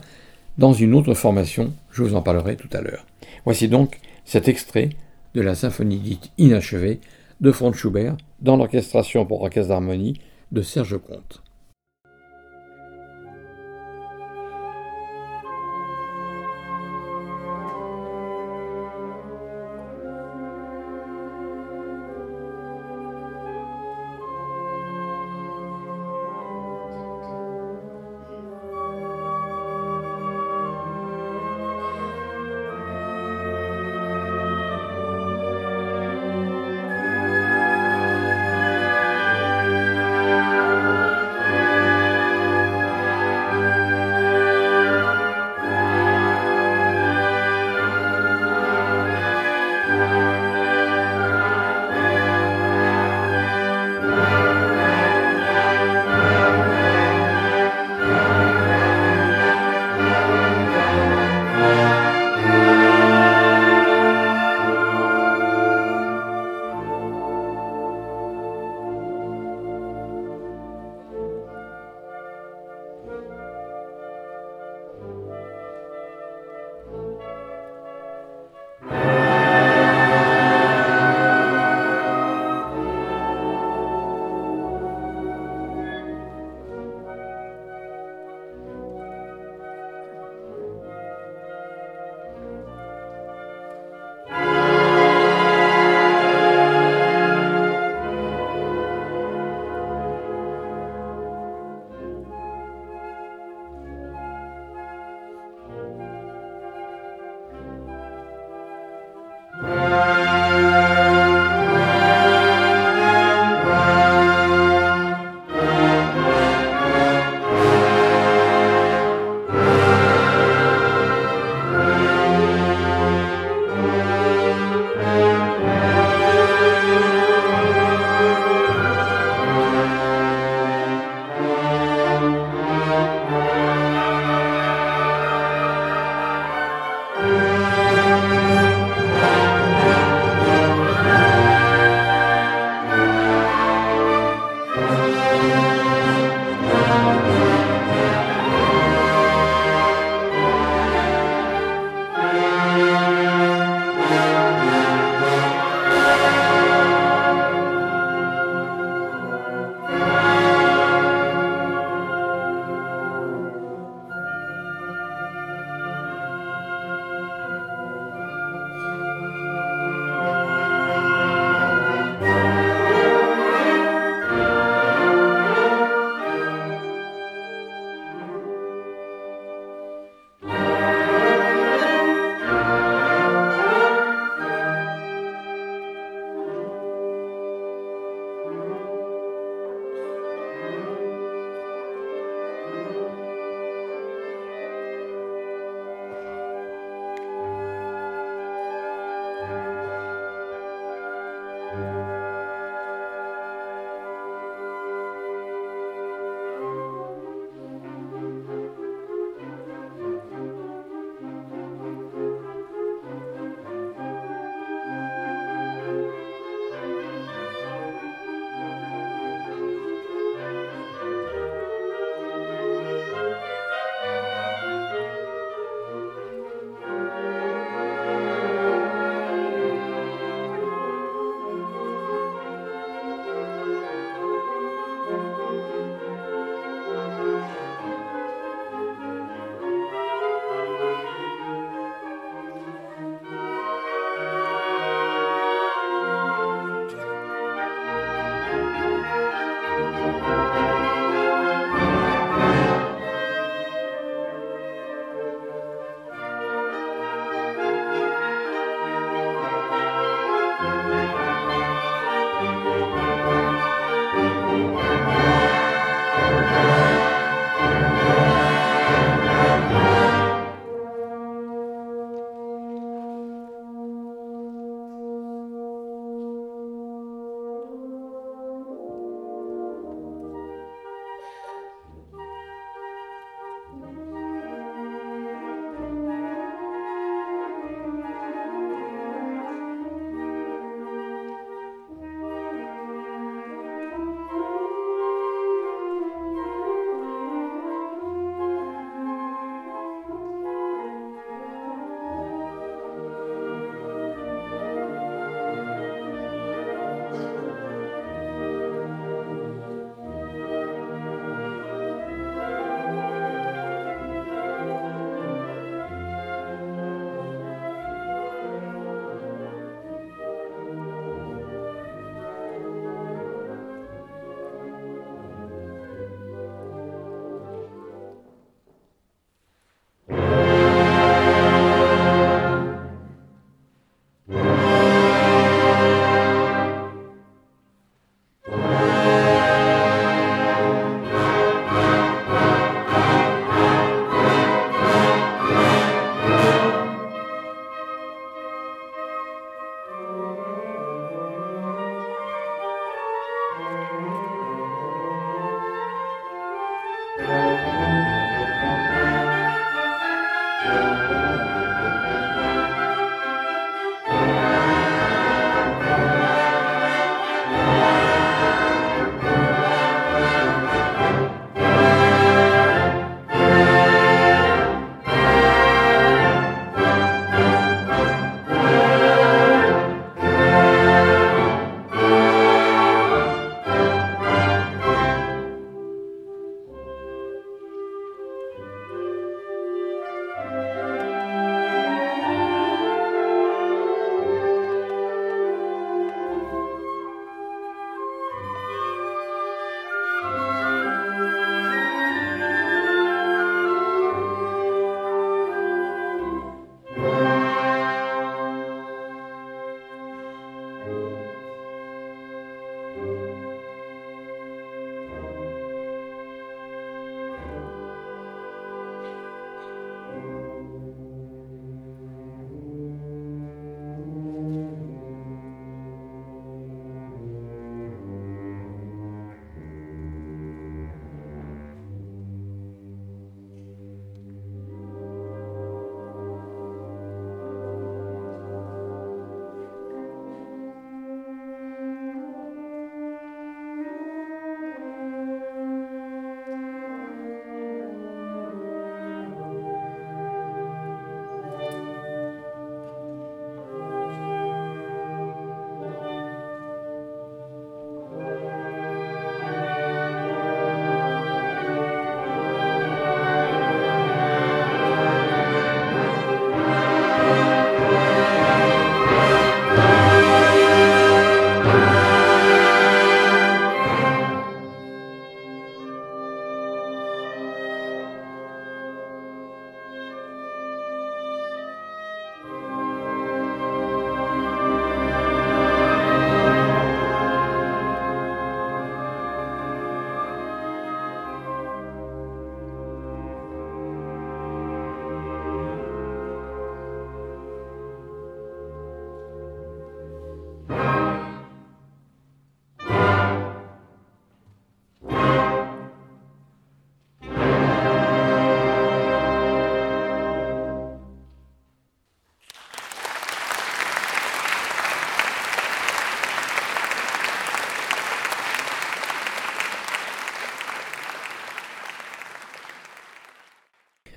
[0.57, 3.05] dans une autre formation, je vous en parlerai tout à l'heure.
[3.45, 4.89] Voici donc cet extrait
[5.34, 6.99] de la symphonie dite inachevée
[7.41, 10.19] de Franz Schubert dans l'orchestration pour orchestre d'harmonie
[10.51, 11.42] de Serge Comte.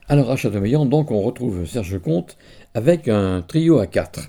[0.08, 2.36] Alors à Châteaubriand, donc, on retrouve Serge Comte
[2.74, 4.20] avec un trio à quatre.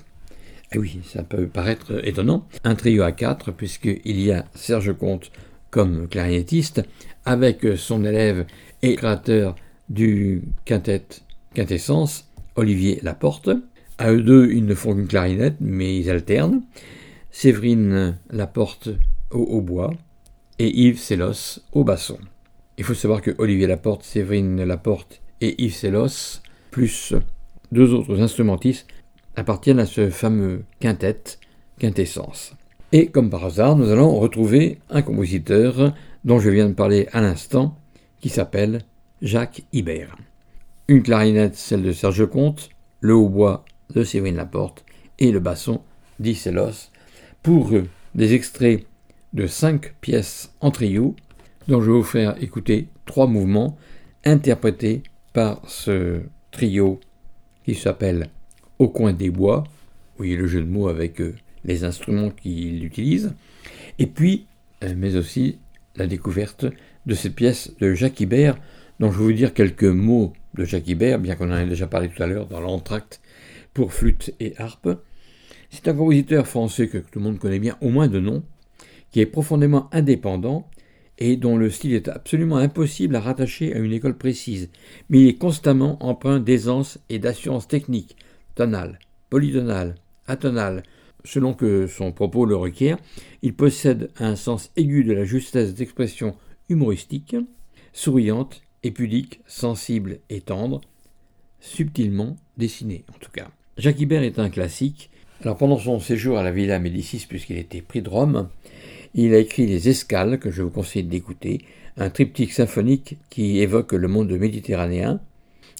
[0.72, 5.30] Ah oui, ça peut paraître étonnant, un trio à quatre, puisqu'il y a Serge Comte
[5.70, 6.82] comme clarinettiste,
[7.24, 8.44] avec son élève
[8.82, 9.54] et créateur
[9.88, 11.06] du quintet
[11.54, 13.50] Quintessence, Olivier Laporte.
[13.98, 16.62] À eux deux, ils ne font qu'une clarinette, mais ils alternent.
[17.30, 18.88] Séverine Laporte
[19.30, 19.94] au hautbois
[20.58, 22.18] et Yves Sellos au basson.
[22.78, 26.10] Il faut savoir que Olivier Laporte, Séverine Laporte et Yves
[26.70, 27.14] plus
[27.72, 28.86] deux autres instrumentistes,
[29.36, 31.38] appartiennent à ce fameux quintet,
[31.78, 32.54] quintessence.
[32.92, 37.20] Et comme par hasard, nous allons retrouver un compositeur dont je viens de parler à
[37.20, 37.76] l'instant,
[38.20, 38.82] qui s'appelle
[39.22, 40.16] Jacques Ibert.
[40.88, 42.70] Une clarinette, celle de Serge Comte,
[43.00, 43.64] le hautbois
[43.94, 44.84] de Séverine Laporte
[45.18, 45.82] et le basson
[46.18, 46.90] d'Isselos,
[47.42, 47.72] pour
[48.14, 48.86] des extraits
[49.34, 51.14] de cinq pièces en trio,
[51.68, 53.76] dont je vais vous faire écouter trois mouvements
[54.24, 55.02] interprétés
[55.38, 56.98] par ce trio
[57.64, 58.28] qui s'appelle
[58.80, 59.62] Au coin des bois,
[60.18, 61.32] oui, le jeu de mots avec euh,
[61.64, 63.36] les instruments qu'il utilise,
[64.00, 64.46] et puis,
[64.82, 65.58] euh, mais aussi
[65.94, 66.66] la découverte
[67.06, 68.58] de cette pièce de Jacques Ibert,
[68.98, 71.86] dont je vais vous dire quelques mots de Jacques Ibert, bien qu'on en ait déjà
[71.86, 73.20] parlé tout à l'heure dans l'entracte
[73.74, 74.88] pour flûte et harpe.
[75.70, 78.42] C'est un compositeur français que tout le monde connaît bien, au moins de nom,
[79.12, 80.68] qui est profondément indépendant
[81.18, 84.70] et dont le style est absolument impossible à rattacher à une école précise,
[85.10, 88.16] mais il est constamment empreint d'aisance et d'assurance technique,
[88.54, 88.98] tonale,
[89.28, 89.96] polytonale,
[90.26, 90.84] atonale,
[91.24, 92.98] selon que son propos le requiert.
[93.42, 96.36] Il possède un sens aigu de la justesse d'expression
[96.68, 97.36] humoristique,
[97.92, 100.80] souriante et pudique, sensible et tendre,
[101.60, 103.48] subtilement dessinée en tout cas.
[103.76, 105.10] Jacques Ibert est un classique.
[105.42, 108.48] Alors pendant son séjour à la Villa Médicis, puisqu'il était pris de Rome,
[109.14, 111.62] il a écrit Les Escales, que je vous conseille d'écouter,
[111.96, 115.20] un triptyque symphonique qui évoque le monde méditerranéen.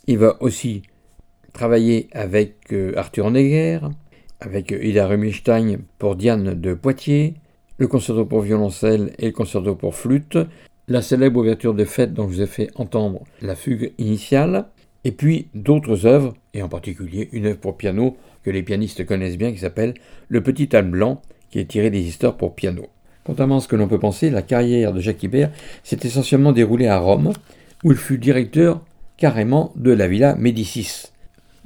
[0.06, 0.82] Il va aussi
[1.52, 3.80] travailler avec euh, Arthur Neger,
[4.40, 7.34] avec Ida Rubinstein pour Diane de Poitiers,
[7.78, 10.38] le concerto pour violoncelle et le concerto pour flûte,
[10.88, 14.66] la célèbre ouverture de fête dont je vous ai fait entendre la fugue initiale,
[15.04, 19.38] et puis d'autres œuvres, et en particulier une œuvre pour piano que les pianistes connaissent
[19.38, 19.94] bien qui s'appelle
[20.28, 22.88] Le Petit âne blanc, qui est tiré des histoires pour piano.
[23.28, 25.50] Contrairement à ce que l'on peut penser, la carrière de Jacques Ibert
[25.84, 27.34] s'est essentiellement déroulée à Rome,
[27.84, 28.80] où il fut directeur
[29.18, 31.12] carrément de la Villa Médicis,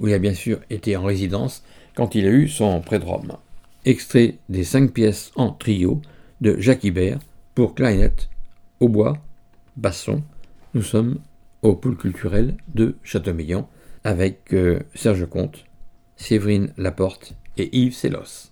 [0.00, 1.62] où il a bien sûr été en résidence
[1.94, 3.36] quand il a eu son prêt de Rome.
[3.84, 6.02] Extrait des cinq pièces en trio
[6.40, 7.20] de Jacques Ibert
[7.54, 8.28] pour clarinette,
[8.80, 9.18] hautbois,
[9.76, 10.20] basson.
[10.74, 11.20] Nous sommes
[11.62, 13.68] au pôle culturel de Châteaubriand
[14.02, 15.64] avec euh, Serge Comte,
[16.16, 18.50] Séverine Laporte et Yves Sellos.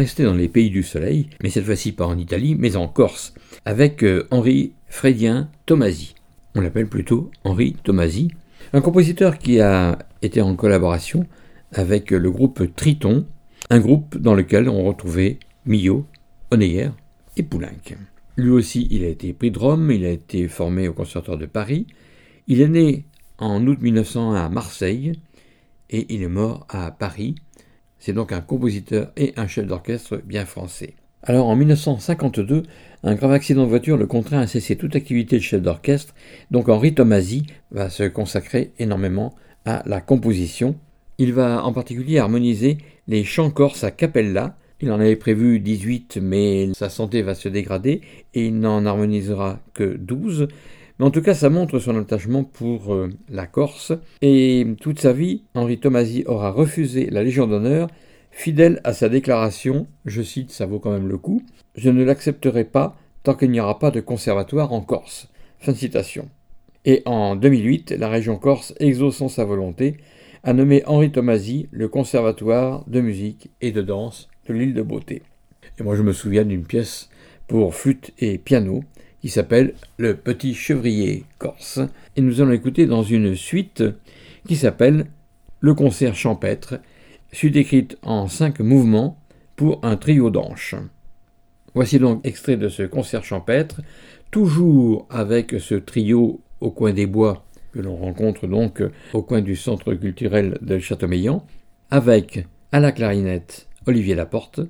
[0.00, 3.34] Rester dans les pays du soleil, mais cette fois-ci pas en Italie, mais en Corse,
[3.66, 6.14] avec euh, Henri Frédien Tomasi.
[6.54, 8.30] On l'appelle plutôt Henri Tomasi,
[8.72, 11.26] un compositeur qui a été en collaboration
[11.72, 13.26] avec le groupe Triton,
[13.68, 16.06] un groupe dans lequel on retrouvait Millot,
[16.50, 16.88] Oneyer
[17.36, 17.94] et Poulenc.
[18.38, 21.44] Lui aussi, il a été prix de Rome, il a été formé au Conservatoire de
[21.44, 21.86] Paris.
[22.46, 23.04] Il est né
[23.36, 25.12] en août 1900 à Marseille
[25.90, 27.34] et il est mort à Paris.
[28.00, 30.94] C'est donc un compositeur et un chef d'orchestre bien français.
[31.22, 32.62] Alors en 1952,
[33.02, 36.14] un grave accident de voiture le contraint à cesser toute activité de chef d'orchestre,
[36.50, 39.34] donc Henri Tomasi va se consacrer énormément
[39.66, 40.76] à la composition.
[41.18, 44.56] Il va en particulier harmoniser les chants corses à cappella.
[44.80, 48.00] Il en avait prévu 18, mais sa santé va se dégrader
[48.32, 50.48] et il n'en harmonisera que 12.
[51.00, 53.92] En tout cas, ça montre son attachement pour euh, la Corse.
[54.20, 57.88] Et toute sa vie, Henri Tomasi aura refusé la Légion d'honneur,
[58.30, 61.42] fidèle à sa déclaration, je cite, ça vaut quand même le coup,
[61.74, 65.30] je ne l'accepterai pas tant qu'il n'y aura pas de conservatoire en Corse.
[65.58, 66.28] Fin de citation.
[66.84, 69.96] Et en 2008, la région Corse, exaucant sa volonté,
[70.44, 75.22] a nommé Henri Tomasi le conservatoire de musique et de danse de l'île de Beauté.
[75.78, 77.08] Et moi je me souviens d'une pièce
[77.46, 78.82] pour flûte et piano
[79.20, 81.80] qui s'appelle Le Petit Chevrier Corse.
[82.16, 83.84] Et nous allons écouter dans une suite
[84.46, 85.06] qui s'appelle
[85.60, 86.80] Le concert champêtre,
[87.32, 89.20] suite écrite en cinq mouvements
[89.56, 90.74] pour un trio d'anches.
[91.74, 93.82] Voici donc extrait de ce concert champêtre,
[94.30, 98.82] toujours avec ce trio au coin des bois que l'on rencontre donc
[99.12, 101.46] au coin du centre culturel de Châteaumeillan,
[101.90, 104.60] avec à la clarinette Olivier Laporte,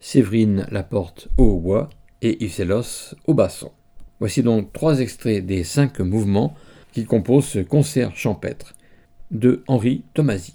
[0.00, 1.90] Séverine Laporte au hautbois
[2.22, 3.70] et Yves au basson.
[4.22, 6.54] Voici donc trois extraits des cinq mouvements
[6.92, 8.72] qui composent ce concert champêtre
[9.32, 10.54] de Henri Tomasi.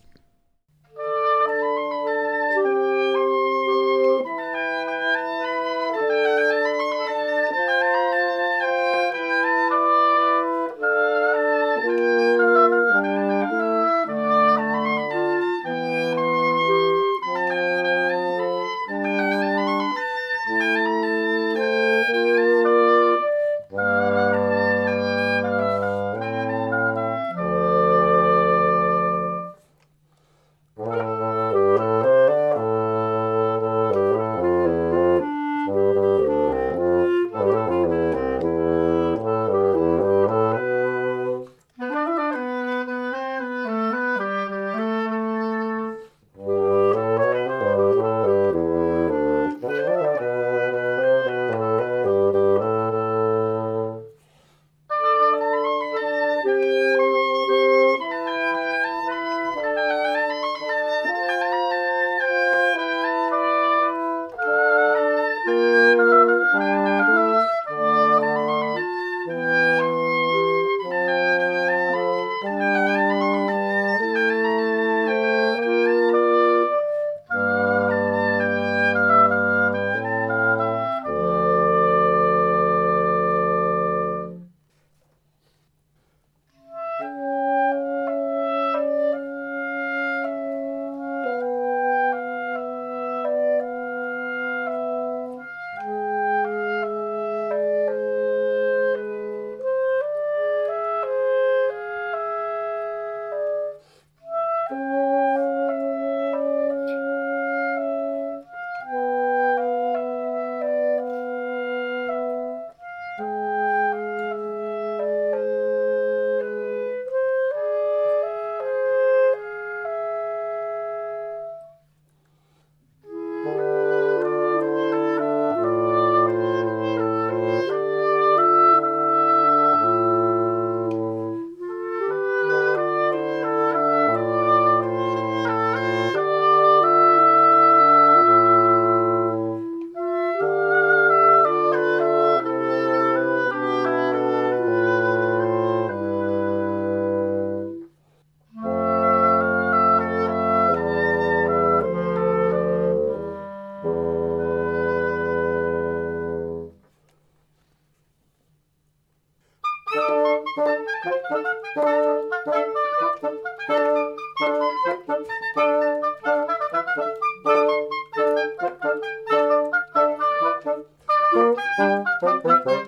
[172.78, 172.84] Et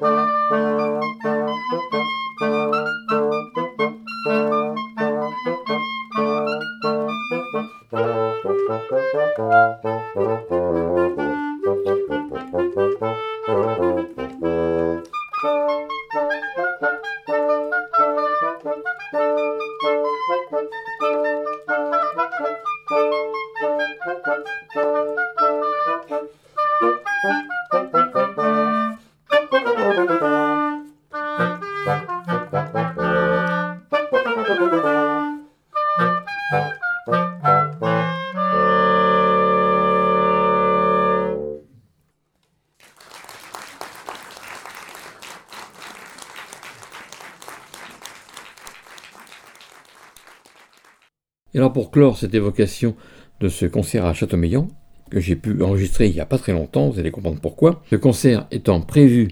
[51.69, 52.95] pour clore cette évocation
[53.39, 54.67] de ce concert à Châteaumeillan,
[55.09, 57.95] que j'ai pu enregistrer il n'y a pas très longtemps, vous allez comprendre pourquoi, ce
[57.95, 59.29] concert étant prévu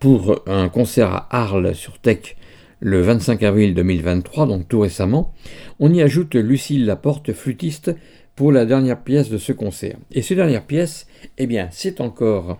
[0.00, 2.36] pour un concert à Arles sur Tech
[2.80, 5.32] le 25 avril 2023, donc tout récemment,
[5.80, 7.94] on y ajoute Lucille Laporte, flûtiste,
[8.36, 9.96] pour la dernière pièce de ce concert.
[10.12, 11.06] Et cette dernière pièce,
[11.38, 12.58] eh bien, c'est encore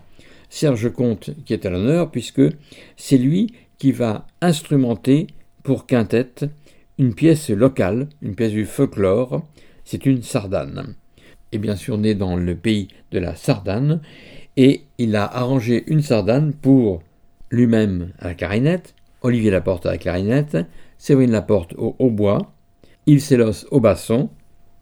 [0.49, 2.41] Serge Comte qui est à l'honneur, puisque
[2.97, 5.27] c'est lui qui va instrumenter
[5.63, 6.45] pour quintette
[6.97, 9.45] une pièce locale, une pièce du folklore,
[9.83, 10.95] c'est une sardane.
[11.51, 14.01] Et bien sûr né dans le pays de la sardane,
[14.57, 17.01] et il a arrangé une sardane pour
[17.51, 20.57] lui-même à la clarinette, Olivier Laporte à la clarinette,
[20.97, 22.51] Séverine Laporte au hautbois,
[23.05, 24.29] Yves Sélos au basson,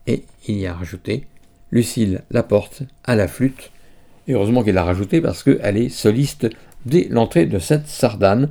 [0.08, 1.26] et il y a rajouté
[1.72, 3.72] Lucille Laporte à la flûte.
[4.28, 6.48] Et heureusement qu'il l'a rajouté parce qu'elle est soliste
[6.86, 8.50] dès l'entrée de cette sardane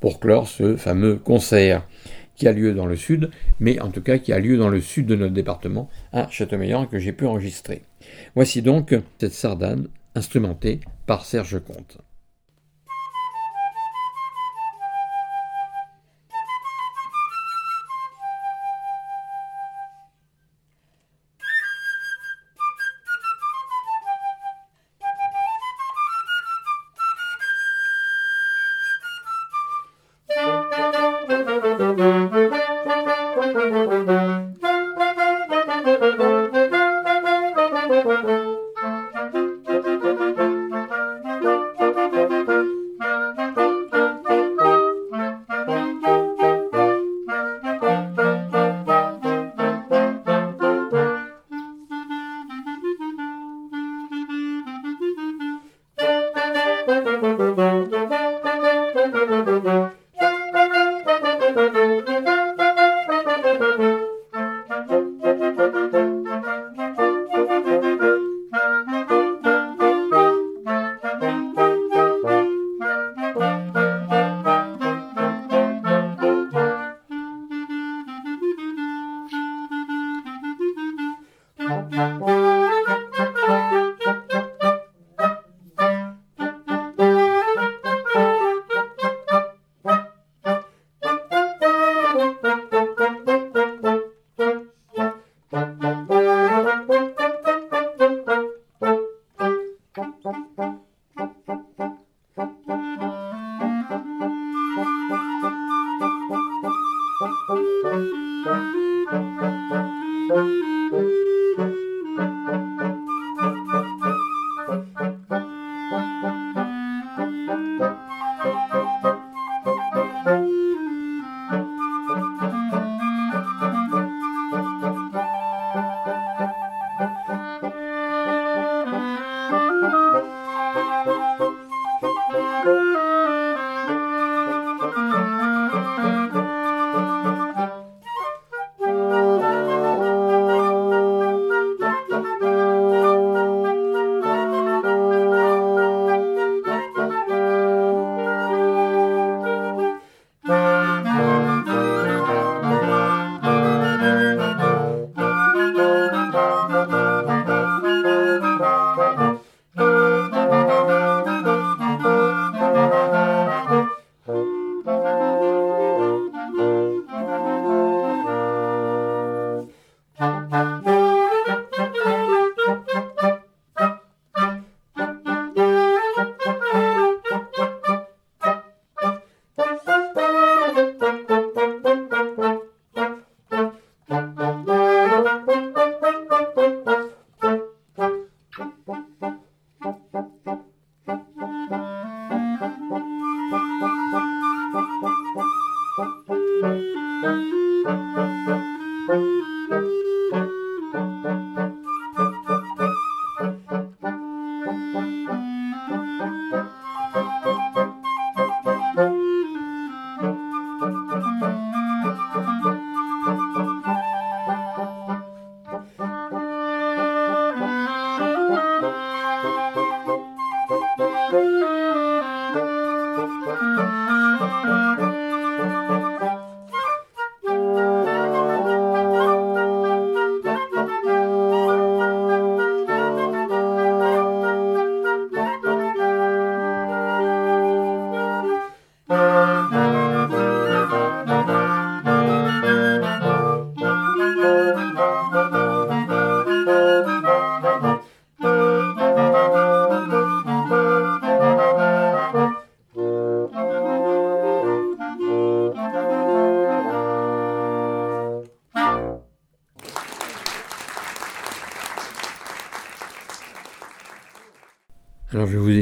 [0.00, 1.86] pour clore ce fameux concert
[2.40, 3.30] qui a lieu dans le sud,
[3.60, 6.86] mais en tout cas qui a lieu dans le sud de notre département, à Châteaumeillan,
[6.86, 7.82] que j'ai pu enregistrer.
[8.34, 11.98] Voici donc cette sardane instrumentée par Serge Comte.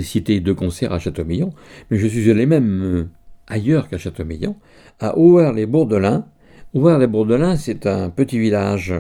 [0.09, 1.51] Cité deux concerts à Châteaumeillan,
[1.90, 3.09] mais je suis allé même euh,
[3.47, 4.56] ailleurs qu'à Châteaumeillan,
[5.01, 6.26] à Auvers-les-Bourdelins.
[6.74, 8.94] Auvers-les-Bourdelins, c'est un petit village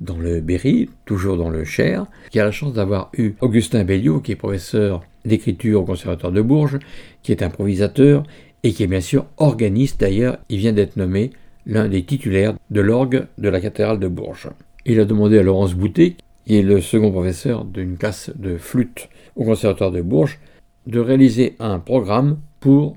[0.00, 4.20] dans le Berry, toujours dans le Cher, qui a la chance d'avoir eu Augustin Belliot,
[4.20, 6.78] qui est professeur d'écriture au Conservatoire de Bourges,
[7.22, 8.24] qui est improvisateur
[8.62, 10.38] et qui est bien sûr organiste d'ailleurs.
[10.48, 11.30] Il vient d'être nommé
[11.66, 14.50] l'un des titulaires de l'orgue de la cathédrale de Bourges.
[14.84, 16.16] Il a demandé à Laurence Boutet,
[16.46, 20.40] est le second professeur d'une classe de flûte au Conservatoire de Bourges,
[20.86, 22.96] de réaliser un programme pour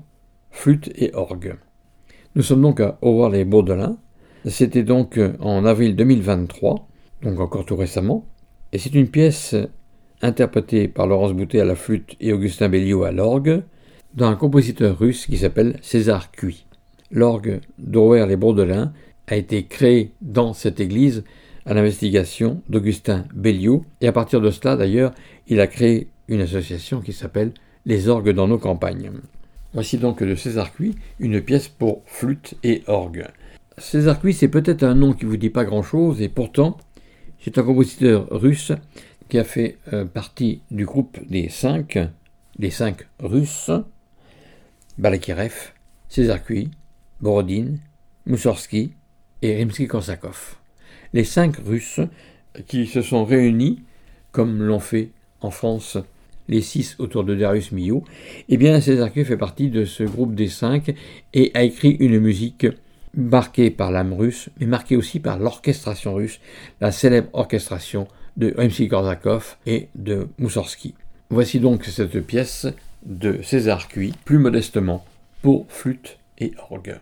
[0.50, 1.56] flûte et orgue.
[2.34, 3.96] Nous sommes donc à Auvers-les-Bourdelins.
[4.44, 6.88] C'était donc en avril 2023,
[7.22, 8.24] donc encore tout récemment.
[8.72, 9.56] Et c'est une pièce
[10.22, 13.62] interprétée par Laurence Boutet à la flûte et Augustin Belliot à l'orgue,
[14.14, 16.66] d'un compositeur russe qui s'appelle César Cui.
[17.10, 18.92] L'orgue d'Auvers-les-Bourdelins
[19.26, 21.24] a été créé dans cette église
[21.68, 25.12] à l'investigation d'Augustin Belliot, et à partir de cela d'ailleurs,
[25.48, 27.52] il a créé une association qui s'appelle
[27.84, 29.12] Les orgues dans nos campagnes.
[29.74, 33.26] Voici donc de César Cui une pièce pour flûte et orgue.
[33.76, 36.78] César Cui, c'est peut-être un nom qui vous dit pas grand-chose, et pourtant,
[37.38, 38.72] c'est un compositeur russe
[39.28, 41.98] qui a fait euh, partie du groupe des cinq,
[42.58, 43.70] les cinq Russes,
[44.96, 45.52] Balakirev,
[46.08, 46.70] César Cui,
[47.20, 47.74] Borodin,
[48.24, 48.94] Moussorski
[49.42, 50.56] et Rimsky-Korsakov.
[51.12, 52.00] Les cinq Russes
[52.66, 53.82] qui se sont réunis,
[54.32, 55.10] comme l'ont fait
[55.40, 55.98] en France
[56.48, 58.04] les six autour de Darius Milhaud,
[58.48, 60.94] eh bien César Cui fait partie de ce groupe des cinq
[61.34, 62.66] et a écrit une musique
[63.14, 66.40] marquée par l'âme russe, mais marquée aussi par l'orchestration russe,
[66.80, 68.06] la célèbre orchestration
[68.36, 70.94] de Rimsky-Korsakov et de Moussorski.
[71.30, 72.66] Voici donc cette pièce
[73.04, 75.04] de César Cui, plus modestement,
[75.42, 76.98] pour flûte et orgue.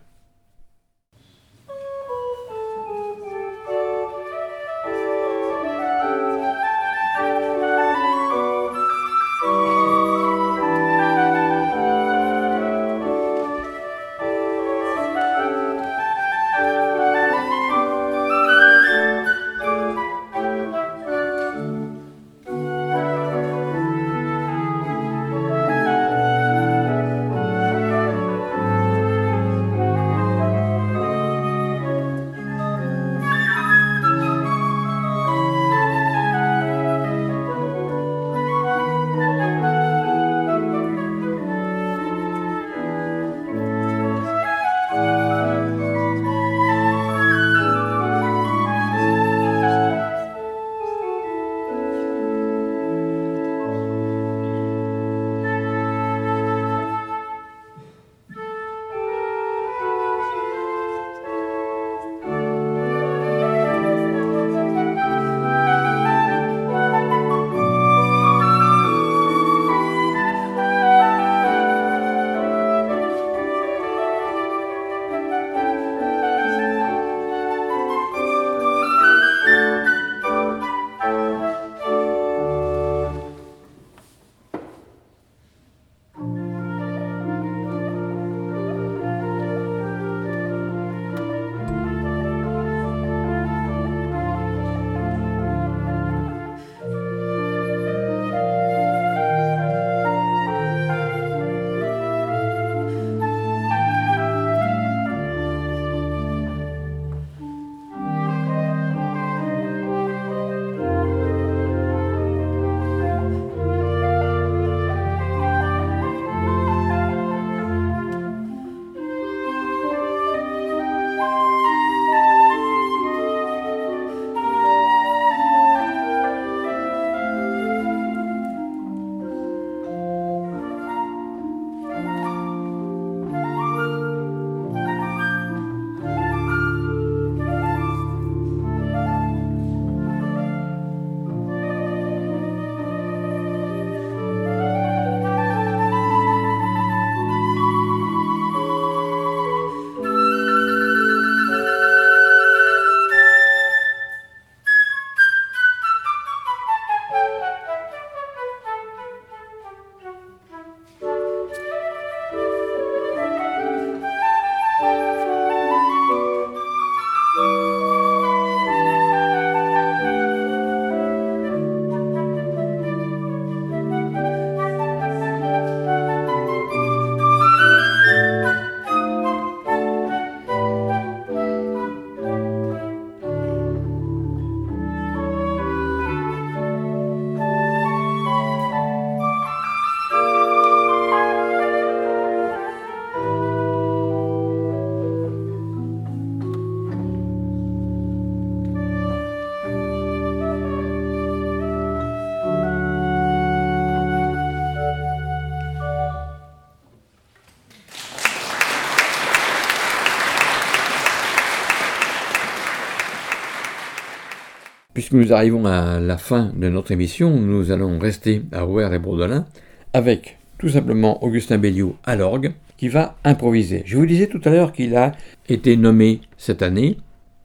[214.97, 218.99] Puisque nous arrivons à la fin de notre émission, nous allons rester à Rouer et
[218.99, 219.45] Bourdelin
[219.93, 223.83] avec tout simplement Augustin Belliot à l'orgue qui va improviser.
[223.85, 225.13] Je vous disais tout à l'heure qu'il a
[225.51, 226.97] été nommé cette année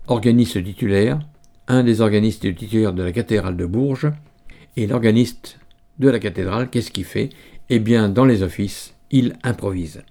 [0.08, 1.20] organiste titulaire,
[1.68, 4.14] un des organistes titulaires de la cathédrale de Bourges,
[4.78, 5.60] et l'organiste
[6.00, 7.32] de la cathédrale, qu'est-ce qu'il fait?
[7.70, 10.04] Eh bien, dans les offices, il improvise.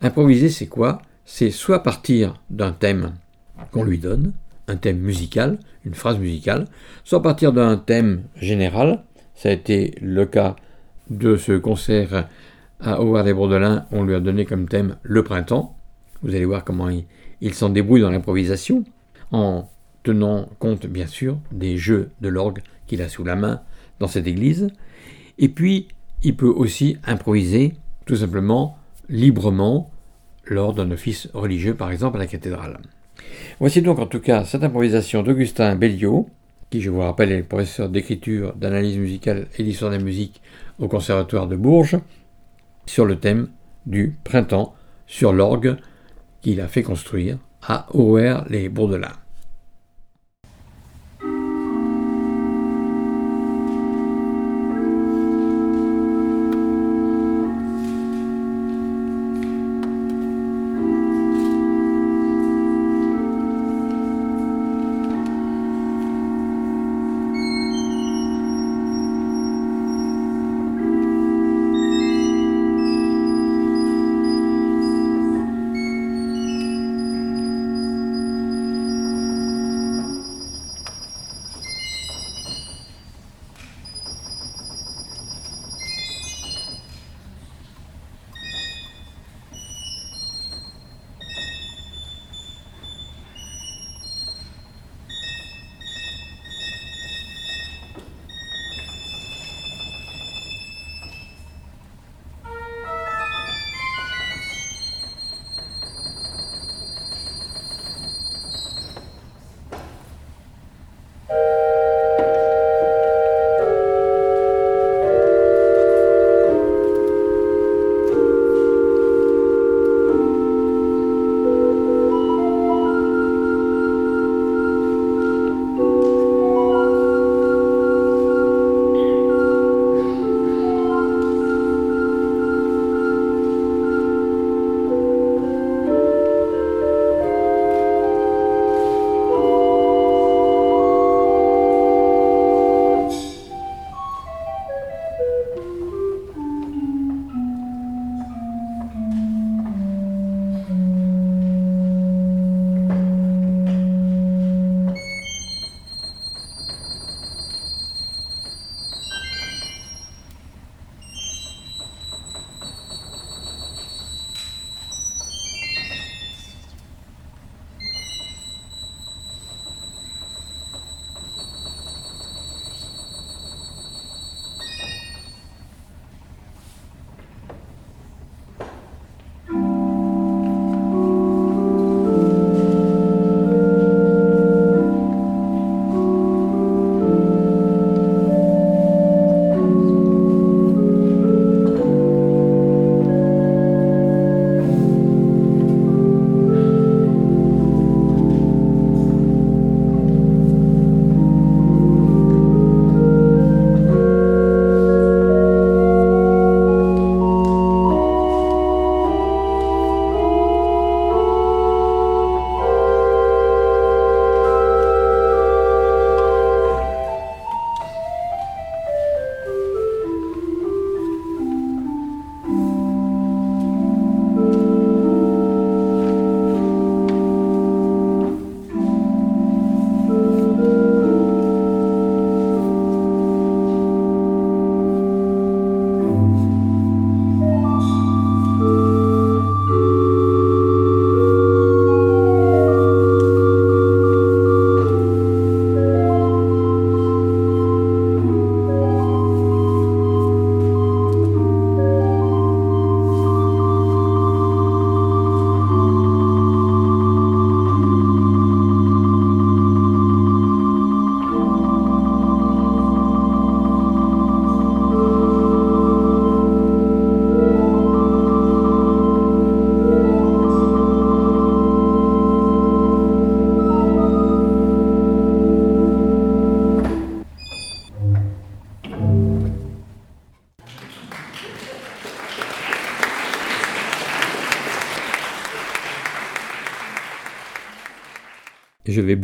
[0.00, 1.02] Improviser, c'est quoi?
[1.26, 3.12] C'est soit partir d'un thème
[3.72, 4.32] qu'on lui donne,
[4.68, 6.66] un thème musical, une phrase musicale,
[7.04, 9.02] soit partir d'un thème général,
[9.34, 10.56] ça a été le cas
[11.10, 12.28] de ce concert
[12.80, 15.76] à Howard et Bourdelin, on lui a donné comme thème le printemps.
[16.22, 16.88] Vous allez voir comment
[17.40, 18.84] il, s'en débrouille dans l'improvisation,
[19.32, 19.68] en
[20.02, 23.62] tenant compte bien sûr des jeux de l'orgue qu'il a sous la main
[23.98, 24.68] dans cette église.
[25.38, 25.88] Et puis,
[26.22, 27.74] il peut aussi improviser
[28.06, 28.78] tout simplement,
[29.08, 29.90] librement,
[30.44, 32.78] lors d'un office religieux, par exemple à la cathédrale.
[33.60, 36.28] Voici donc en tout cas cette improvisation d'Augustin Belliot,
[36.70, 40.42] qui je vous rappelle est professeur d'écriture, d'analyse musicale et d'histoire de la musique
[40.78, 41.98] au Conservatoire de Bourges,
[42.86, 43.48] sur le thème
[43.86, 44.74] du printemps
[45.06, 45.76] sur l'orgue
[46.42, 49.08] qu'il a fait construire à Auer-les-Bourdelins.
[49.08, 49.27] je vais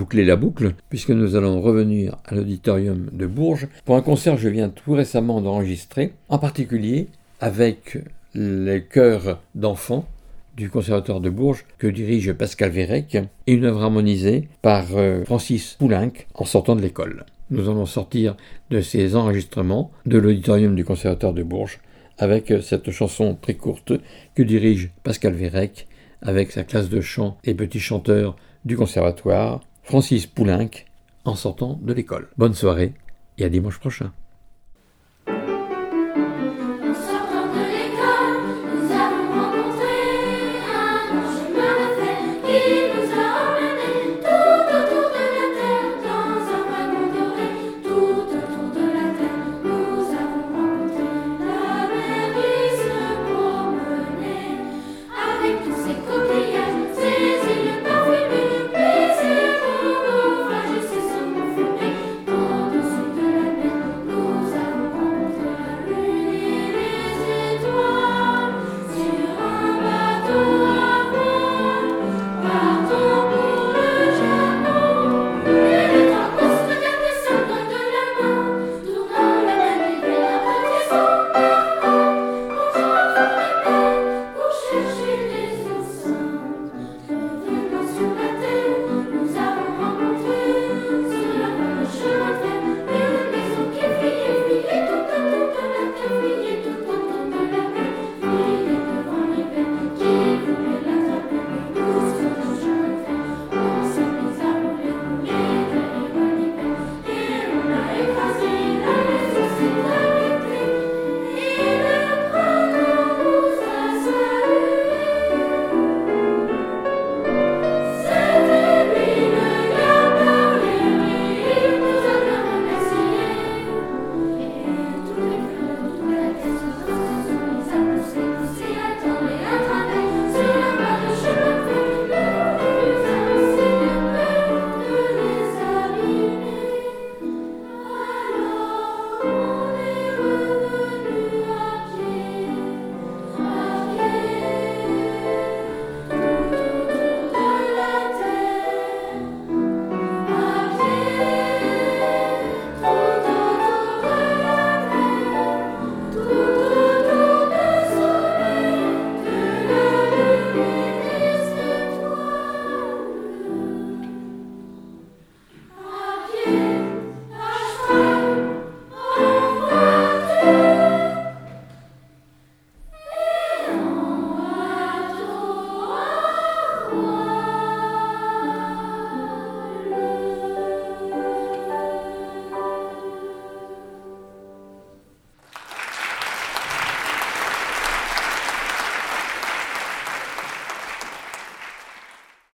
[0.05, 4.43] boucler la boucle puisque nous allons revenir à l'auditorium de Bourges pour un concert que
[4.43, 7.07] je viens tout récemment d'enregistrer, en particulier
[7.41, 7.97] avec
[8.35, 10.05] les chœurs d'enfants
[10.59, 13.17] du Conservatoire de Bourges que dirige Pascal Vérec
[13.47, 17.25] et une œuvre harmonisée par euh, Francis Poulenc en sortant de l'école.
[17.49, 18.37] Nous allons sortir
[18.69, 21.81] de ces enregistrements de l'auditorium du Conservatoire de Bourges
[22.19, 23.95] avec cette chanson très courte
[24.35, 25.87] que dirige Pascal Vérec
[26.21, 28.37] avec sa classe de chant et petits chanteurs
[28.67, 30.71] du Conservatoire, Francis Poulenc,
[31.27, 32.29] en sortant de l'école.
[32.39, 32.95] Bonne soirée
[33.37, 34.13] et à dimanche prochain.